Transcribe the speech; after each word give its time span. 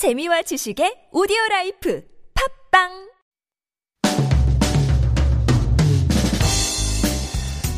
재미와 0.00 0.40
지식의 0.48 1.12
오디오 1.12 1.36
라이프 1.50 2.00
팝빵 2.32 3.10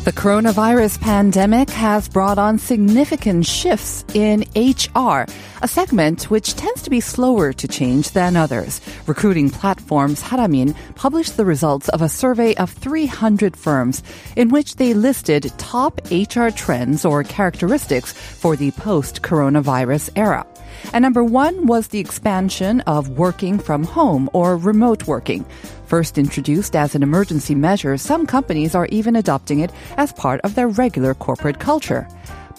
The 0.05 0.13
coronavirus 0.13 1.01
pandemic 1.01 1.69
has 1.71 2.07
brought 2.07 2.39
on 2.39 2.59
significant 2.59 3.45
shifts 3.45 4.05
in 4.15 4.45
HR, 4.55 5.27
a 5.61 5.67
segment 5.67 6.31
which 6.31 6.55
tends 6.55 6.81
to 6.83 6.89
be 6.89 7.01
slower 7.01 7.51
to 7.51 7.67
change 7.67 8.11
than 8.11 8.37
others. 8.37 8.79
Recruiting 9.05 9.49
platforms 9.49 10.23
Saramin 10.23 10.73
published 10.95 11.35
the 11.35 11.43
results 11.43 11.89
of 11.89 12.01
a 12.01 12.07
survey 12.07 12.55
of 12.55 12.71
300 12.71 13.57
firms 13.57 14.01
in 14.37 14.47
which 14.47 14.77
they 14.77 14.93
listed 14.93 15.51
top 15.57 15.99
HR 16.09 16.55
trends 16.55 17.03
or 17.03 17.23
characteristics 17.23 18.13
for 18.13 18.55
the 18.55 18.71
post-coronavirus 18.79 20.09
era. 20.15 20.47
And 20.91 21.03
number 21.03 21.23
one 21.23 21.65
was 21.65 21.87
the 21.87 21.99
expansion 21.99 22.81
of 22.81 23.17
working 23.17 23.59
from 23.59 23.83
home 23.83 24.29
or 24.33 24.57
remote 24.57 25.07
working. 25.07 25.45
First 25.85 26.17
introduced 26.17 26.75
as 26.75 26.95
an 26.95 27.03
emergency 27.03 27.55
measure, 27.55 27.97
some 27.97 28.25
companies 28.25 28.75
are 28.75 28.87
even 28.87 29.15
adopting 29.15 29.59
it 29.59 29.71
as 29.97 30.11
part 30.13 30.41
of 30.41 30.55
their 30.55 30.67
regular 30.67 31.13
corporate 31.13 31.59
culture. 31.59 32.07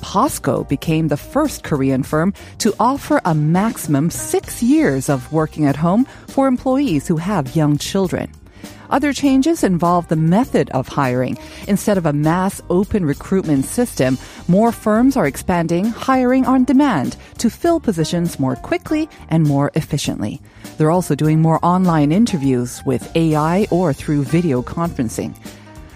POSCO 0.00 0.68
became 0.68 1.08
the 1.08 1.16
first 1.16 1.64
Korean 1.64 2.02
firm 2.02 2.34
to 2.58 2.74
offer 2.78 3.20
a 3.24 3.34
maximum 3.34 4.10
six 4.10 4.62
years 4.62 5.08
of 5.08 5.32
working 5.32 5.64
at 5.64 5.76
home 5.76 6.06
for 6.28 6.46
employees 6.46 7.08
who 7.08 7.16
have 7.16 7.56
young 7.56 7.78
children. 7.78 8.30
Other 8.90 9.12
changes 9.12 9.64
involve 9.64 10.08
the 10.08 10.16
method 10.16 10.70
of 10.70 10.88
hiring. 10.88 11.38
Instead 11.68 11.98
of 11.98 12.06
a 12.06 12.12
mass 12.12 12.60
open 12.70 13.04
recruitment 13.04 13.64
system, 13.64 14.18
more 14.48 14.72
firms 14.72 15.16
are 15.16 15.26
expanding 15.26 15.86
hiring 15.86 16.46
on 16.46 16.64
demand 16.64 17.16
to 17.38 17.50
fill 17.50 17.80
positions 17.80 18.38
more 18.38 18.56
quickly 18.56 19.08
and 19.28 19.44
more 19.44 19.70
efficiently. 19.74 20.40
They're 20.76 20.90
also 20.90 21.14
doing 21.14 21.40
more 21.40 21.64
online 21.64 22.12
interviews 22.12 22.82
with 22.84 23.14
AI 23.16 23.66
or 23.70 23.92
through 23.92 24.24
video 24.24 24.62
conferencing. 24.62 25.34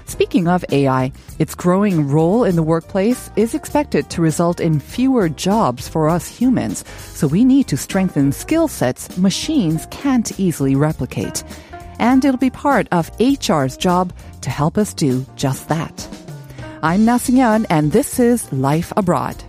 Speaking 0.07 0.49
of 0.49 0.65
AI, 0.73 1.13
its 1.39 1.55
growing 1.55 2.09
role 2.09 2.43
in 2.45 2.57
the 2.57 2.63
workplace 2.63 3.31
is 3.37 3.55
expected 3.55 4.09
to 4.09 4.23
result 4.23 4.59
in 4.59 4.81
fewer 4.81 5.29
jobs 5.29 5.87
for 5.87 6.09
us 6.09 6.27
humans, 6.27 6.83
so 7.13 7.27
we 7.27 7.45
need 7.45 7.69
to 7.69 7.77
strengthen 7.77 8.33
skill 8.33 8.69
sets 8.69 9.19
machines 9.19 9.87
can't 9.91 10.41
easily 10.41 10.75
replicate 10.75 11.45
and 11.99 12.25
it'll 12.25 12.39
be 12.39 12.51
part 12.51 12.89
of 12.93 13.11
HR's 13.19 13.77
job 13.77 14.13
to 14.43 14.51
help 14.51 14.79
us 14.79 14.95
do 14.95 15.27
just 15.37 15.69
that. 15.69 16.09
I'm 16.83 17.05
Na 17.05 17.19
Yan, 17.27 17.67
and 17.71 17.91
this 17.91 18.21
is 18.21 18.53
Life 18.53 18.93
Abroad. 18.97 19.48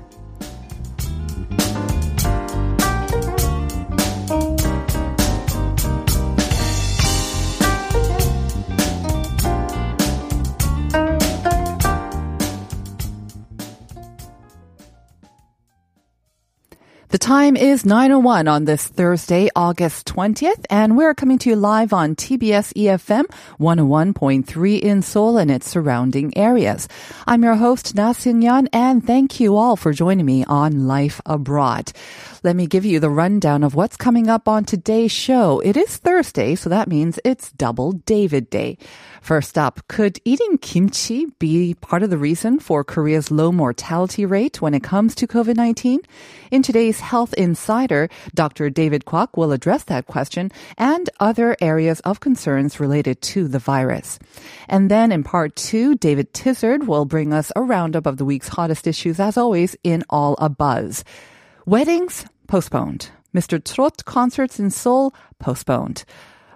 The 17.12 17.18
time 17.18 17.58
is 17.58 17.86
9.01 17.86 18.48
on 18.48 18.66
this 18.66 18.88
Thursday, 18.88 19.50
August 19.56 20.06
20th, 20.06 20.64
and 20.70 20.96
we're 20.96 21.16
coming 21.16 21.40
to 21.40 21.50
you 21.50 21.56
live 21.56 21.92
on 21.92 22.16
TBS 22.16 22.72
EFM 22.76 23.24
101.3 23.60 24.80
in 24.80 25.02
Seoul 25.02 25.40
and 25.40 25.50
its 25.50 25.68
surrounding 25.68 26.38
areas. 26.38 26.88
I'm 27.26 27.42
your 27.42 27.56
host, 27.56 27.96
Na 27.96 28.14
Seung-yeon, 28.14 28.68
and 28.72 29.04
thank 29.04 29.40
you 29.40 29.56
all 29.56 29.76
for 29.76 29.92
joining 29.92 30.28
me 30.28 30.46
on 30.46 30.86
Life 30.86 31.20
Abroad. 31.26 31.92
Let 32.42 32.56
me 32.56 32.68
give 32.68 32.86
you 32.86 33.02
the 33.02 33.10
rundown 33.10 33.66
of 33.66 33.76
what's 33.76 33.98
coming 33.98 34.30
up 34.30 34.48
on 34.48 34.64
today's 34.64 35.12
show. 35.12 35.60
It 35.60 35.76
is 35.76 35.98
Thursday, 35.98 36.56
so 36.56 36.70
that 36.70 36.88
means 36.88 37.20
it's 37.26 37.52
Double 37.52 37.92
David 37.92 38.50
Day. 38.50 38.78
First 39.22 39.58
up, 39.58 39.86
could 39.90 40.20
eating 40.24 40.58
kimchi 40.58 41.26
be 41.40 41.74
part 41.74 42.02
of 42.02 42.10
the 42.10 42.18
reason 42.18 42.60
for 42.60 42.86
Korea's 42.86 43.30
low 43.30 43.52
mortality 43.52 44.26
rate 44.26 44.62
when 44.62 44.74
it 44.74 44.84
comes 44.84 45.16
to 45.16 45.28
COVID-19? 45.28 45.98
In 46.50 46.64
today's 46.64 47.02
Health 47.02 47.34
Insider, 47.34 48.08
Dr. 48.34 48.70
David 48.70 49.04
Kwok 49.04 49.36
will 49.36 49.52
address 49.52 49.84
that 49.84 50.08
question 50.08 50.50
and 50.78 51.10
other 51.20 51.58
areas 51.60 52.00
of 52.02 52.22
concerns 52.22 52.80
related 52.80 53.22
to 53.24 53.50
the 53.50 53.60
virus. 53.60 54.18
And 54.70 54.90
then 54.90 55.12
in 55.12 55.26
part 55.26 55.58
two, 55.58 55.96
David 55.96 56.34
Tizard 56.34 56.88
will 56.88 57.04
bring 57.04 57.34
us 57.34 57.52
a 57.58 57.62
roundup 57.62 58.06
of 58.06 58.16
the 58.16 58.24
week's 58.24 58.48
hottest 58.48 58.88
issues 58.88 59.20
as 59.20 59.36
always 59.36 59.76
in 59.84 60.06
All 60.10 60.36
a 60.40 60.48
Buzz. 60.48 61.04
Weddings 61.70 62.26
postponed. 62.48 63.12
Mr. 63.32 63.64
Trot 63.64 64.04
concerts 64.04 64.60
in 64.60 64.72
Seoul 64.72 65.14
postponed. 65.38 66.04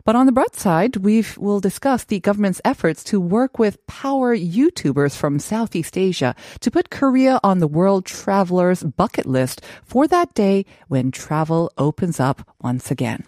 But 0.06 0.16
on 0.16 0.25
the 0.25 0.31
bright 0.31 0.56
side, 0.56 0.96
we 0.96 1.24
will 1.38 1.59
discuss 1.59 2.03
the 2.03 2.19
government's 2.19 2.59
efforts 2.66 3.03
to 3.03 3.22
work 3.22 3.59
with 3.59 3.85
power 3.85 4.35
YouTubers 4.35 5.16
from 5.16 5.38
Southeast 5.38 6.00
Asia 6.00 6.34
to 6.62 6.72
put 6.72 6.90
Korea 6.90 7.40
on 7.44 7.59
the 7.59 7.68
world 7.68 8.06
travelers 8.06 8.81
bucket 8.81 9.28
list 9.28 9.62
for 9.84 10.07
that 10.07 10.34
day 10.34 10.66
when 10.88 11.12
travel 11.12 11.72
opens 11.78 12.19
up 12.19 12.50
once 12.63 12.90
again. 12.90 13.24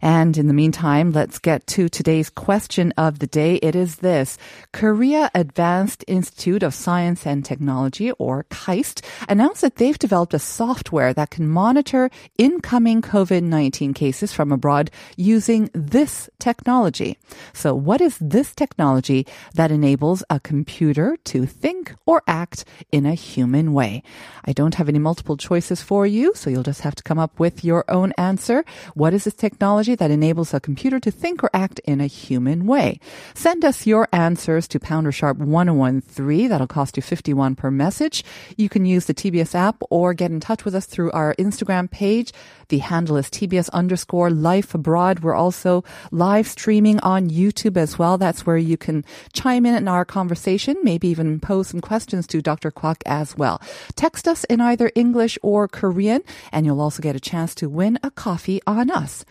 And 0.00 0.36
in 0.36 0.46
the 0.46 0.54
meantime, 0.54 1.12
let's 1.12 1.38
get 1.38 1.66
to 1.68 1.88
today's 1.88 2.30
question 2.30 2.92
of 2.96 3.18
the 3.18 3.26
day. 3.26 3.56
It 3.56 3.74
is 3.74 3.96
this. 3.96 4.38
Korea 4.72 5.30
Advanced 5.34 6.04
Institute 6.06 6.62
of 6.62 6.74
Science 6.74 7.26
and 7.26 7.44
Technology, 7.44 8.12
or 8.12 8.44
KAIST, 8.44 9.04
announced 9.28 9.62
that 9.62 9.76
they've 9.76 9.98
developed 9.98 10.34
a 10.34 10.38
software 10.38 11.12
that 11.14 11.30
can 11.30 11.48
monitor 11.48 12.10
incoming 12.36 13.02
COVID-19 13.02 13.94
cases 13.94 14.32
from 14.32 14.52
abroad 14.52 14.90
using 15.16 15.70
this 15.74 16.30
technology. 16.38 17.18
So 17.52 17.74
what 17.74 18.00
is 18.00 18.18
this 18.20 18.54
technology 18.54 19.26
that 19.54 19.70
enables 19.70 20.22
a 20.30 20.40
computer 20.40 21.16
to 21.24 21.46
think 21.46 21.94
or 22.06 22.22
act 22.26 22.64
in 22.92 23.06
a 23.06 23.14
human 23.14 23.72
way? 23.72 24.02
I 24.44 24.52
don't 24.52 24.74
have 24.76 24.88
any 24.88 24.98
multiple 24.98 25.36
choices 25.36 25.82
for 25.82 26.06
you, 26.06 26.32
so 26.34 26.50
you'll 26.50 26.62
just 26.62 26.82
have 26.82 26.94
to 26.94 27.02
come 27.02 27.18
up 27.18 27.38
with 27.38 27.64
your 27.64 27.84
own 27.88 28.12
answer. 28.16 28.64
What 28.94 29.14
is 29.14 29.24
this 29.24 29.34
technology? 29.34 29.87
Technology 29.88 29.94
that 29.96 30.10
enables 30.10 30.54
a 30.54 30.60
computer 30.60 31.00
to 31.00 31.10
think 31.10 31.42
or 31.42 31.50
act 31.54 31.80
in 31.84 32.00
a 32.00 32.06
human 32.06 32.66
way. 32.66 33.00
Send 33.34 33.64
us 33.64 33.86
your 33.86 34.08
answers 34.12 34.68
to 34.68 34.78
pounder 34.78 35.12
sharp 35.12 35.38
1013. 35.38 36.48
That'll 36.48 36.66
cost 36.66 36.96
you 36.96 37.02
51 37.02 37.56
per 37.56 37.70
message. 37.70 38.24
You 38.56 38.68
can 38.68 38.84
use 38.84 39.06
the 39.06 39.14
TBS 39.14 39.54
app 39.54 39.82
or 39.90 40.14
get 40.14 40.30
in 40.30 40.40
touch 40.40 40.64
with 40.64 40.74
us 40.74 40.86
through 40.86 41.10
our 41.12 41.34
Instagram 41.38 41.90
page. 41.90 42.32
The 42.68 42.78
handle 42.78 43.16
is 43.16 43.30
TBS 43.30 43.70
underscore 43.72 44.30
life 44.30 44.74
abroad. 44.74 45.20
We're 45.20 45.34
also 45.34 45.84
live 46.10 46.46
streaming 46.46 47.00
on 47.00 47.30
YouTube 47.30 47.76
as 47.76 47.98
well. 47.98 48.18
That's 48.18 48.44
where 48.44 48.58
you 48.58 48.76
can 48.76 49.04
chime 49.32 49.64
in 49.64 49.74
in 49.74 49.88
our 49.88 50.04
conversation, 50.04 50.76
maybe 50.82 51.08
even 51.08 51.40
pose 51.40 51.68
some 51.68 51.80
questions 51.80 52.26
to 52.26 52.42
Dr. 52.42 52.70
Kwok 52.70 53.00
as 53.06 53.36
well. 53.36 53.60
Text 53.96 54.28
us 54.28 54.44
in 54.44 54.60
either 54.60 54.90
English 54.94 55.38
or 55.42 55.68
Korean, 55.68 56.22
and 56.52 56.66
you'll 56.66 56.80
also 56.80 57.02
get 57.02 57.16
a 57.16 57.20
chance 57.20 57.54
to 57.56 57.68
win 57.68 57.98
a 58.02 58.10
coffee 58.10 58.60
on 58.66 58.90
us. 58.90 59.24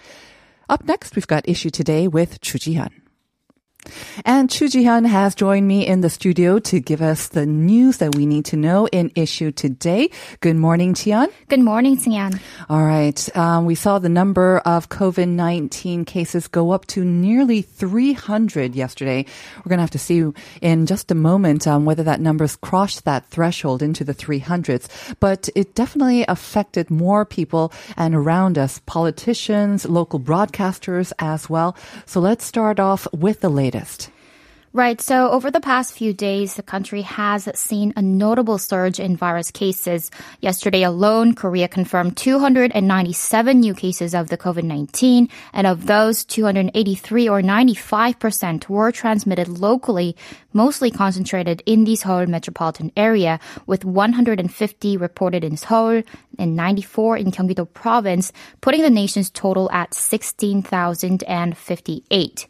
Up 0.69 0.83
next, 0.83 1.16
we've 1.16 1.28
got 1.28 1.47
Issue 1.47 1.69
Today 1.69 2.09
with 2.09 2.41
Chu 2.41 2.57
Ji-hyun. 2.59 3.06
And 4.25 4.50
Chu 4.50 4.68
Ji-hyun 4.68 5.06
has 5.06 5.36
joined 5.36 5.68
me 5.68 5.86
in 5.86 6.02
the 6.02 6.09
studio 6.09 6.59
to 6.59 6.80
give 6.80 7.02
us 7.02 7.30
the 7.30 7.46
news 7.46 7.98
that 7.98 8.16
we 8.16 8.25
need 8.25 8.46
to 8.46 8.58
know 8.58 8.88
in 8.88 9.12
issue 9.16 9.52
today. 9.52 10.09
Good 10.42 10.56
morning, 10.56 10.94
Tian. 10.94 11.28
Good 11.48 11.62
morning, 11.62 11.97
Tian. 11.97 12.40
All 12.70 12.86
right. 12.86 13.38
Um, 13.38 13.66
we 13.66 13.76
saw 13.76 14.00
the 14.00 14.09
number 14.09 14.59
of 14.59 14.90
COVID-19 14.90 16.06
cases 16.06 16.47
go 16.47 16.72
up 16.72 16.86
to 16.88 17.06
nearly 17.06 17.62
300 17.62 18.76
yesterday. 18.76 19.26
We're 19.58 19.70
going 19.70 19.78
to 19.78 19.84
have 19.84 19.92
to 19.92 20.00
see 20.00 20.24
in 20.62 20.86
just 20.86 21.12
a 21.12 21.16
moment 21.16 21.68
um, 21.68 21.86
whether 21.86 22.03
that 22.03 22.20
number's 22.20 22.56
crossed 22.56 23.06
that 23.06 23.26
threshold 23.28 23.81
into 23.81 24.03
the 24.03 24.14
300s. 24.14 24.88
But 25.20 25.50
it 25.56 25.76
definitely 25.76 26.26
affected 26.28 26.90
more 26.90 27.26
people 27.26 27.72
and 27.96 28.16
around 28.16 28.58
us, 28.58 28.80
politicians, 28.86 29.86
local 29.86 30.20
broadcasters 30.20 31.14
as 31.20 31.50
well. 31.50 31.76
So 32.06 32.20
let's 32.20 32.46
start 32.46 32.79
off 32.79 33.08
with 33.14 33.41
the 33.41 33.50
latest 33.50 33.77
latest? 33.78 34.09
Right. 34.74 35.00
So 35.02 35.32
over 35.32 35.50
the 35.50 35.62
past 35.62 35.94
few 35.94 36.14
days, 36.14 36.56
the 36.56 36.62
country 36.62 37.02
has 37.02 37.50
seen 37.58 37.94
a 37.96 38.02
notable 38.02 38.59
surge 38.59 39.00
in 39.00 39.18
virus 39.18 39.50
cases. 39.50 40.12
Yesterday 40.41 40.84
alone, 40.84 41.34
Korea 41.34 41.68
confirmed 41.68 42.16
297 42.18 43.59
new 43.59 43.74
cases 43.74 44.14
of 44.14 44.28
the 44.28 44.38
COVID-19, 44.38 45.32
and 45.53 45.66
of 45.66 45.88
those, 45.88 46.24
283 46.26 47.29
or 47.29 47.41
95% 47.41 48.70
were 48.70 48.91
transmitted 48.91 49.47
locally, 49.47 50.16
mostly 50.53 50.91
concentrated 50.91 51.64
in 51.66 51.85
the 51.85 51.96
Seoul 51.96 52.28
metropolitan 52.28 52.91
area, 52.96 53.40
with 53.66 53.84
150 53.84 54.97
reported 54.97 55.44
in 55.44 55.58
Seoul 55.58 56.03
and 56.38 56.56
94 56.56 57.18
in 57.18 57.32
Gyeonggi-do 57.32 57.66
province, 57.66 58.32
putting 58.62 58.84
the 58.84 58.91
nation's 58.91 59.32
total 59.32 59.72
at 59.72 59.96
16,058. 59.96 62.47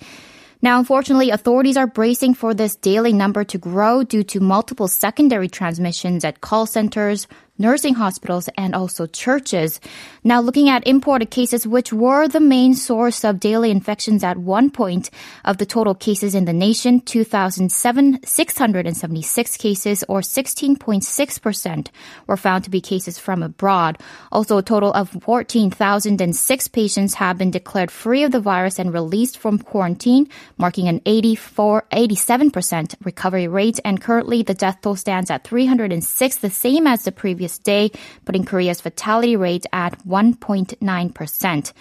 Now, 0.61 0.79
unfortunately, 0.79 1.29
authorities 1.29 1.77
are 1.77 1.85
bracing 1.85 2.33
for 2.33 2.53
this 2.53 2.75
daily 2.75 3.13
number 3.13 3.43
to 3.43 3.57
grow 3.57 4.03
due 4.03 4.23
to 4.23 4.39
multiple 4.39 4.87
secondary 4.87 5.47
transmissions 5.47 6.25
at 6.25 6.41
call 6.41 6.65
centers, 6.65 7.27
nursing 7.57 7.95
hospitals, 7.95 8.49
and 8.57 8.75
also 8.75 9.05
churches. 9.05 9.79
Now, 10.23 10.41
looking 10.41 10.69
at 10.69 10.85
imported 10.85 11.31
cases, 11.31 11.65
which 11.65 11.93
were 11.93 12.27
the 12.27 12.39
main 12.39 12.73
source 12.73 13.23
of 13.23 13.39
daily 13.39 13.71
infections 13.71 14.23
at 14.23 14.37
one 14.37 14.69
point 14.69 15.09
of 15.45 15.57
the 15.57 15.65
total 15.65 15.95
cases 15.95 16.35
in 16.35 16.45
the 16.45 16.53
nation, 16.53 16.99
2007, 16.99 18.19
676 18.23 19.57
cases 19.57 20.03
or 20.09 20.21
16.6% 20.21 21.87
were 22.27 22.37
found 22.37 22.63
to 22.63 22.69
be 22.69 22.81
cases 22.81 23.17
from 23.17 23.41
abroad. 23.41 23.97
Also, 24.31 24.57
a 24.57 24.63
total 24.63 24.91
of 24.93 25.09
14,006 25.21 26.67
patients 26.67 27.13
have 27.15 27.37
been 27.37 27.51
declared 27.51 27.91
free 27.91 28.23
of 28.23 28.31
the 28.31 28.39
virus 28.39 28.79
and 28.79 28.93
released 28.93 29.37
from 29.37 29.59
quarantine, 29.59 30.27
marking 30.57 30.87
an 30.87 31.01
84, 31.05 31.85
87% 31.91 32.95
recovery 33.03 33.47
rate. 33.47 33.79
And 33.85 34.01
currently, 34.01 34.43
the 34.43 34.53
death 34.53 34.81
toll 34.81 34.95
stands 34.95 35.31
at 35.31 35.43
306, 35.43 36.37
the 36.37 36.49
same 36.49 36.87
as 36.87 37.03
the 37.03 37.11
previous 37.11 37.46
day, 37.55 37.91
putting 38.25 38.45
Korea's 38.45 38.81
fatality 38.81 39.35
rate 39.35 39.65
at 39.71 39.99
1.9%. 40.05 41.73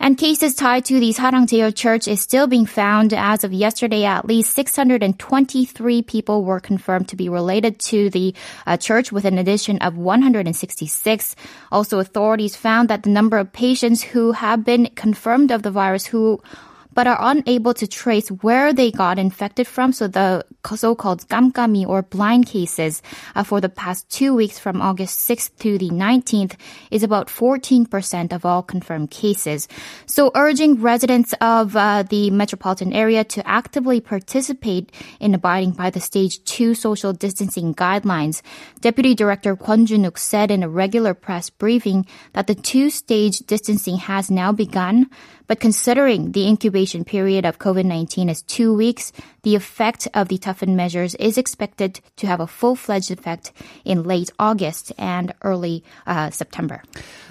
And 0.00 0.16
cases 0.16 0.54
tied 0.54 0.84
to 0.86 1.00
the 1.00 1.12
Sarang 1.12 1.48
Jeil 1.48 1.72
Church 1.72 2.06
is 2.06 2.20
still 2.20 2.46
being 2.46 2.66
found. 2.66 3.12
As 3.12 3.42
of 3.42 3.52
yesterday, 3.52 4.04
at 4.04 4.24
least 4.24 4.54
623 4.54 6.02
people 6.02 6.44
were 6.44 6.60
confirmed 6.60 7.08
to 7.08 7.16
be 7.16 7.28
related 7.28 7.80
to 7.90 8.08
the 8.10 8.34
uh, 8.66 8.76
church 8.76 9.10
with 9.10 9.24
an 9.24 9.38
addition 9.38 9.78
of 9.78 9.96
166. 9.96 11.36
Also, 11.72 11.98
authorities 11.98 12.54
found 12.54 12.90
that 12.90 13.02
the 13.02 13.10
number 13.10 13.38
of 13.38 13.52
patients 13.52 14.02
who 14.02 14.32
have 14.32 14.64
been 14.64 14.86
confirmed 14.94 15.50
of 15.50 15.62
the 15.62 15.70
virus 15.70 16.06
who 16.06 16.40
but 16.94 17.06
are 17.06 17.18
unable 17.20 17.74
to 17.74 17.86
trace 17.86 18.28
where 18.28 18.72
they 18.72 18.90
got 18.90 19.20
infected 19.20 19.68
from. 19.68 19.92
So 19.92 20.08
the 20.08 20.44
so-called 20.76 21.26
gamgami 21.28 21.86
or 21.86 22.02
blind 22.02 22.46
cases 22.46 23.02
uh, 23.34 23.42
for 23.42 23.60
the 23.60 23.68
past 23.68 24.08
two 24.10 24.34
weeks 24.34 24.58
from 24.58 24.82
August 24.82 25.28
6th 25.28 25.56
to 25.58 25.78
the 25.78 25.90
19th 25.90 26.54
is 26.90 27.02
about 27.02 27.28
14% 27.28 28.32
of 28.32 28.44
all 28.44 28.62
confirmed 28.62 29.10
cases. 29.10 29.68
So 30.06 30.30
urging 30.34 30.80
residents 30.80 31.34
of 31.40 31.76
uh, 31.76 32.02
the 32.02 32.30
metropolitan 32.30 32.92
area 32.92 33.24
to 33.24 33.46
actively 33.46 34.00
participate 34.00 34.92
in 35.20 35.34
abiding 35.34 35.72
by 35.72 35.90
the 35.90 36.00
stage 36.00 36.42
two 36.44 36.74
social 36.74 37.12
distancing 37.12 37.74
guidelines. 37.74 38.42
Deputy 38.80 39.14
Director 39.14 39.56
Kwon 39.56 39.86
Junuk 39.86 40.18
said 40.18 40.50
in 40.50 40.62
a 40.62 40.68
regular 40.68 41.14
press 41.14 41.50
briefing 41.50 42.06
that 42.32 42.46
the 42.46 42.54
two-stage 42.54 43.40
distancing 43.40 43.96
has 43.96 44.30
now 44.30 44.52
begun, 44.52 45.10
but 45.46 45.60
considering 45.60 46.32
the 46.32 46.46
incubation 46.46 47.04
period 47.04 47.44
of 47.44 47.58
COVID-19 47.58 48.30
is 48.30 48.42
two 48.42 48.74
weeks, 48.74 49.12
the 49.48 49.54
effect 49.54 50.06
of 50.12 50.28
the 50.28 50.36
toughened 50.36 50.76
measures 50.76 51.14
is 51.14 51.38
expected 51.38 52.00
to 52.16 52.26
have 52.26 52.38
a 52.38 52.46
full-fledged 52.46 53.10
effect 53.10 53.50
in 53.82 54.02
late 54.02 54.30
August 54.38 54.92
and 54.98 55.32
early 55.40 55.82
uh, 56.06 56.28
September. 56.28 56.82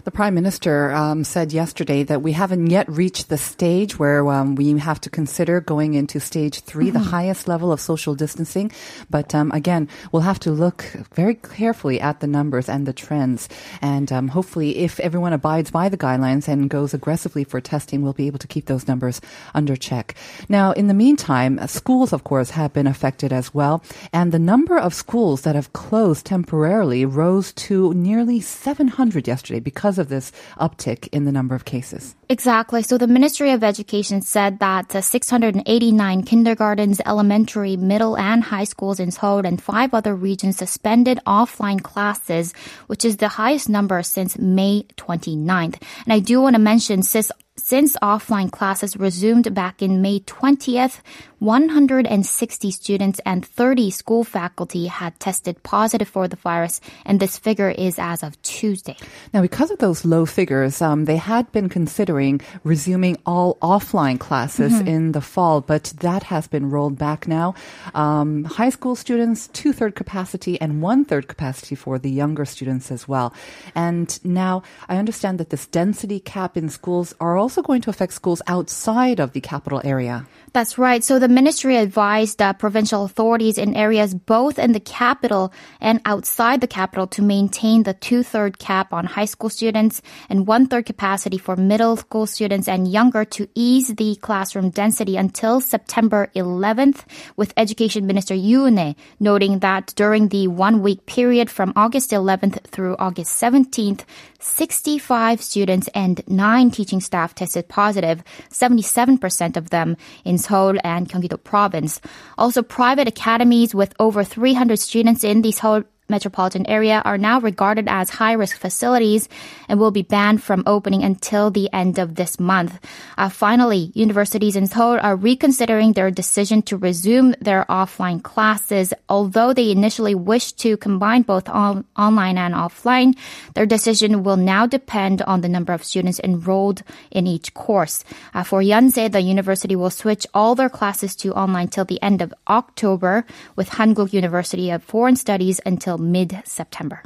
The 0.03 0.09
Prime 0.09 0.33
Minister 0.33 0.91
um, 0.93 1.23
said 1.23 1.53
yesterday 1.53 2.01
that 2.03 2.23
we 2.23 2.31
haven't 2.31 2.67
yet 2.67 2.89
reached 2.89 3.29
the 3.29 3.37
stage 3.37 3.99
where 3.99 4.25
um, 4.29 4.55
we 4.55 4.79
have 4.79 5.01
to 5.01 5.09
consider 5.09 5.59
going 5.59 5.93
into 5.93 6.19
stage 6.19 6.61
3 6.61 6.85
mm-hmm. 6.85 6.93
the 6.93 6.99
highest 6.99 7.47
level 7.47 7.71
of 7.71 7.79
social 7.79 8.15
distancing. 8.15 8.71
But 9.11 9.35
um, 9.35 9.51
again, 9.51 9.89
we'll 10.11 10.21
have 10.21 10.39
to 10.39 10.51
look 10.51 10.85
very 11.13 11.35
carefully 11.35 11.99
at 11.99 12.21
the 12.21 12.25
numbers 12.25 12.69
and 12.69 12.87
the 12.87 12.93
trends. 12.93 13.49
And 13.81 14.09
um, 14.11 14.29
hopefully, 14.29 14.77
if 14.77 14.99
everyone 15.01 15.33
abides 15.33 15.69
by 15.71 15.89
the 15.89 15.97
guidelines 15.97 16.47
and 16.47 16.69
goes 16.69 16.93
aggressively 16.93 17.43
for 17.43 17.59
testing, 17.59 18.01
we'll 18.01 18.13
be 18.13 18.27
able 18.27 18.39
to 18.39 18.47
keep 18.47 18.65
those 18.65 18.87
numbers 18.87 19.19
under 19.53 19.75
check. 19.75 20.15
Now, 20.47 20.71
in 20.71 20.87
the 20.87 20.95
meantime, 20.95 21.59
schools, 21.67 22.06
of 22.13 22.23
course, 22.23 22.51
have 22.51 22.73
been 22.73 22.87
affected 22.87 23.31
as 23.33 23.53
well. 23.53 23.83
And 24.13 24.31
the 24.31 24.39
number 24.39 24.77
of 24.77 24.93
schools 24.93 25.41
that 25.41 25.55
have 25.55 25.73
closed 25.73 26.25
temporarily 26.25 27.05
rose 27.05 27.53
to 27.67 27.93
nearly 27.93 28.39
700 28.41 29.27
yesterday 29.27 29.59
because 29.59 29.97
of 29.97 30.09
this 30.09 30.31
uptick 30.59 31.07
in 31.11 31.25
the 31.25 31.31
number 31.31 31.55
of 31.55 31.65
cases. 31.65 32.15
Exactly. 32.29 32.83
So 32.83 32.97
the 32.97 33.07
Ministry 33.07 33.51
of 33.51 33.63
Education 33.63 34.21
said 34.21 34.59
that 34.59 34.93
uh, 34.93 35.01
689 35.01 36.23
kindergartens, 36.23 37.01
elementary, 37.05 37.77
middle, 37.77 38.17
and 38.17 38.43
high 38.43 38.65
schools 38.65 38.99
in 38.99 39.11
Seoul 39.11 39.45
and 39.45 39.61
five 39.61 39.93
other 39.93 40.13
regions 40.13 40.57
suspended 40.57 41.19
offline 41.25 41.81
classes, 41.81 42.53
which 42.87 43.05
is 43.05 43.17
the 43.17 43.29
highest 43.29 43.69
number 43.69 44.03
since 44.03 44.37
May 44.37 44.83
29th. 44.97 45.81
And 46.03 46.13
I 46.13 46.19
do 46.19 46.41
want 46.41 46.55
to 46.55 46.61
mention 46.61 47.01
since 47.03 47.31
since 47.57 47.97
offline 47.97 48.51
classes 48.51 48.95
resumed 48.95 49.53
back 49.53 49.81
in 49.81 50.01
May 50.01 50.19
20th, 50.21 51.01
160 51.39 52.71
students 52.71 53.19
and 53.25 53.45
30 53.45 53.91
school 53.91 54.23
faculty 54.23 54.87
had 54.87 55.19
tested 55.19 55.61
positive 55.61 56.07
for 56.07 56.27
the 56.27 56.35
virus, 56.35 56.81
and 57.05 57.19
this 57.19 57.37
figure 57.37 57.69
is 57.69 57.99
as 57.99 58.23
of 58.23 58.41
Tuesday. 58.41 58.95
Now, 59.33 59.41
because 59.41 59.69
of 59.69 59.77
those 59.77 60.05
low 60.05 60.25
figures, 60.25 60.81
um, 60.81 61.05
they 61.05 61.17
had 61.17 61.51
been 61.51 61.69
considering 61.69 62.41
resuming 62.63 63.17
all 63.25 63.55
offline 63.61 64.19
classes 64.19 64.73
mm-hmm. 64.73 64.87
in 64.87 65.11
the 65.11 65.21
fall, 65.21 65.61
but 65.61 65.93
that 65.99 66.23
has 66.23 66.47
been 66.47 66.69
rolled 66.69 66.97
back 66.97 67.27
now. 67.27 67.53
Um, 67.93 68.43
high 68.43 68.69
school 68.69 68.95
students, 68.95 69.47
two 69.49 69.73
third 69.73 69.95
capacity, 69.95 70.59
and 70.59 70.81
one 70.81 71.05
third 71.05 71.27
capacity 71.27 71.75
for 71.75 71.99
the 71.99 72.09
younger 72.09 72.45
students 72.45 72.91
as 72.91 73.07
well. 73.07 73.33
And 73.75 74.07
now 74.25 74.63
I 74.89 74.97
understand 74.97 75.39
that 75.39 75.51
this 75.51 75.67
density 75.67 76.19
cap 76.19 76.57
in 76.57 76.69
schools 76.69 77.13
are 77.19 77.37
also 77.37 77.46
going 77.55 77.81
to 77.81 77.89
affect 77.89 78.13
schools 78.13 78.41
outside 78.47 79.19
of 79.19 79.33
the 79.33 79.41
capital 79.41 79.81
area. 79.83 80.25
That's 80.53 80.77
right. 80.77 81.03
So 81.03 81.19
the 81.19 81.27
ministry 81.27 81.75
advised 81.75 82.41
uh, 82.41 82.53
provincial 82.53 83.03
authorities 83.03 83.57
in 83.57 83.75
areas 83.75 84.15
both 84.15 84.57
in 84.57 84.71
the 84.71 84.79
capital 84.79 85.53
and 85.79 86.01
outside 86.05 86.61
the 86.61 86.67
capital 86.67 87.05
to 87.07 87.21
maintain 87.21 87.83
the 87.83 87.93
two-third 87.93 88.57
cap 88.57 88.93
on 88.93 89.05
high 89.05 89.25
school 89.25 89.49
students 89.49 90.01
and 90.29 90.47
one-third 90.47 90.85
capacity 90.85 91.37
for 91.37 91.55
middle 91.55 91.97
school 91.97 92.25
students 92.25 92.67
and 92.67 92.91
younger 92.91 93.23
to 93.25 93.47
ease 93.55 93.93
the 93.95 94.15
classroom 94.15 94.69
density 94.69 95.15
until 95.17 95.61
September 95.61 96.31
11th, 96.35 97.03
with 97.35 97.53
Education 97.57 98.07
Minister 98.07 98.33
Yoon 98.33 98.95
noting 99.19 99.59
that 99.59 99.93
during 99.95 100.29
the 100.29 100.47
one-week 100.47 101.05
period 101.05 101.49
from 101.49 101.73
August 101.75 102.11
11th 102.11 102.63
through 102.63 102.95
August 102.97 103.39
17th, 103.41 104.05
65 104.39 105.41
students 105.41 105.87
and 105.93 106.21
9 106.27 106.71
teaching 106.71 107.01
staff 107.01 107.35
tested 107.35 107.67
positive, 107.67 108.23
77% 108.49 109.57
of 109.57 109.69
them 109.69 109.97
in 110.23 110.37
Seoul 110.37 110.77
and 110.83 111.09
Gyeonggi-do 111.09 111.37
province. 111.37 112.01
Also, 112.37 112.61
private 112.61 113.07
academies 113.07 113.73
with 113.73 113.93
over 113.99 114.23
300 114.23 114.79
students 114.79 115.23
in 115.23 115.41
the 115.41 115.51
Seoul 115.51 115.83
metropolitan 116.09 116.65
area 116.67 117.01
are 117.05 117.17
now 117.17 117.39
regarded 117.39 117.87
as 117.87 118.09
high 118.09 118.33
risk 118.33 118.57
facilities 118.57 119.27
and 119.67 119.79
will 119.79 119.91
be 119.91 120.01
banned 120.01 120.41
from 120.43 120.63
opening 120.65 121.03
until 121.03 121.51
the 121.51 121.71
end 121.73 121.99
of 121.99 122.15
this 122.15 122.39
month. 122.39 122.79
Uh, 123.17 123.29
finally, 123.29 123.91
universities 123.93 124.55
in 124.55 124.67
Seoul 124.67 124.99
are 124.99 125.15
reconsidering 125.15 125.93
their 125.93 126.11
decision 126.11 126.61
to 126.63 126.77
resume 126.77 127.35
their 127.41 127.65
offline 127.69 128.21
classes. 128.23 128.93
Although 129.09 129.53
they 129.53 129.71
initially 129.71 130.15
wished 130.15 130.57
to 130.59 130.77
combine 130.77 131.23
both 131.23 131.49
on- 131.49 131.85
online 131.97 132.37
and 132.37 132.53
offline, 132.53 133.17
their 133.53 133.65
decision 133.65 134.23
will 134.23 134.37
now 134.37 134.65
depend 134.65 135.21
on 135.23 135.41
the 135.41 135.49
number 135.49 135.73
of 135.73 135.83
students 135.83 136.19
enrolled 136.23 136.83
in 137.11 137.27
each 137.27 137.53
course. 137.53 138.03
Uh, 138.33 138.43
for 138.43 138.61
Yonsei, 138.61 139.11
the 139.11 139.21
university 139.21 139.75
will 139.75 139.89
switch 139.89 140.25
all 140.33 140.55
their 140.55 140.69
classes 140.69 141.15
to 141.15 141.33
online 141.33 141.67
till 141.67 141.85
the 141.85 142.01
end 142.01 142.21
of 142.21 142.33
October, 142.47 143.25
with 143.55 143.69
Hankuk 143.69 144.13
University 144.13 144.71
of 144.71 144.83
Foreign 144.83 145.15
Studies 145.15 145.59
until 145.65 145.96
mid 145.97 146.41
September. 146.45 147.01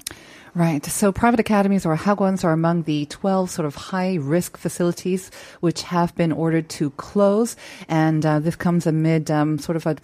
Right. 0.53 0.85
So 0.85 1.13
private 1.13 1.39
academies 1.39 1.85
or 1.85 1.95
hagwons 1.95 2.43
are 2.43 2.51
among 2.51 2.83
the 2.83 3.05
12 3.05 3.49
sort 3.49 3.65
of 3.65 3.75
high 3.75 4.15
risk 4.15 4.57
facilities 4.57 5.31
which 5.61 5.83
have 5.83 6.13
been 6.15 6.33
ordered 6.33 6.67
to 6.69 6.89
close. 6.91 7.55
And 7.87 8.25
uh, 8.25 8.39
this 8.39 8.57
comes 8.57 8.85
amid 8.85 9.31
um, 9.31 9.59
sort 9.59 9.77
of 9.77 9.85
a 9.85 9.95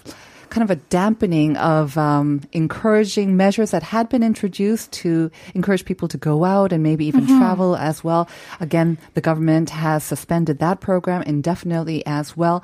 kind 0.49 0.63
of 0.63 0.71
a 0.71 0.81
dampening 0.89 1.57
of 1.57 1.97
um, 1.97 2.41
encouraging 2.51 3.37
measures 3.37 3.71
that 3.71 3.83
had 3.83 4.09
been 4.09 4.23
introduced 4.23 4.91
to 4.91 5.31
encourage 5.53 5.85
people 5.85 6.07
to 6.07 6.17
go 6.17 6.43
out 6.43 6.71
and 6.71 6.83
maybe 6.83 7.05
even 7.05 7.25
mm-hmm. 7.25 7.39
travel 7.39 7.75
as 7.75 8.03
well. 8.03 8.27
Again, 8.59 8.97
the 9.13 9.21
government 9.21 9.69
has 9.71 10.03
suspended 10.03 10.59
that 10.59 10.79
program 10.79 11.21
indefinitely 11.23 12.05
as 12.05 12.35
well. 12.35 12.63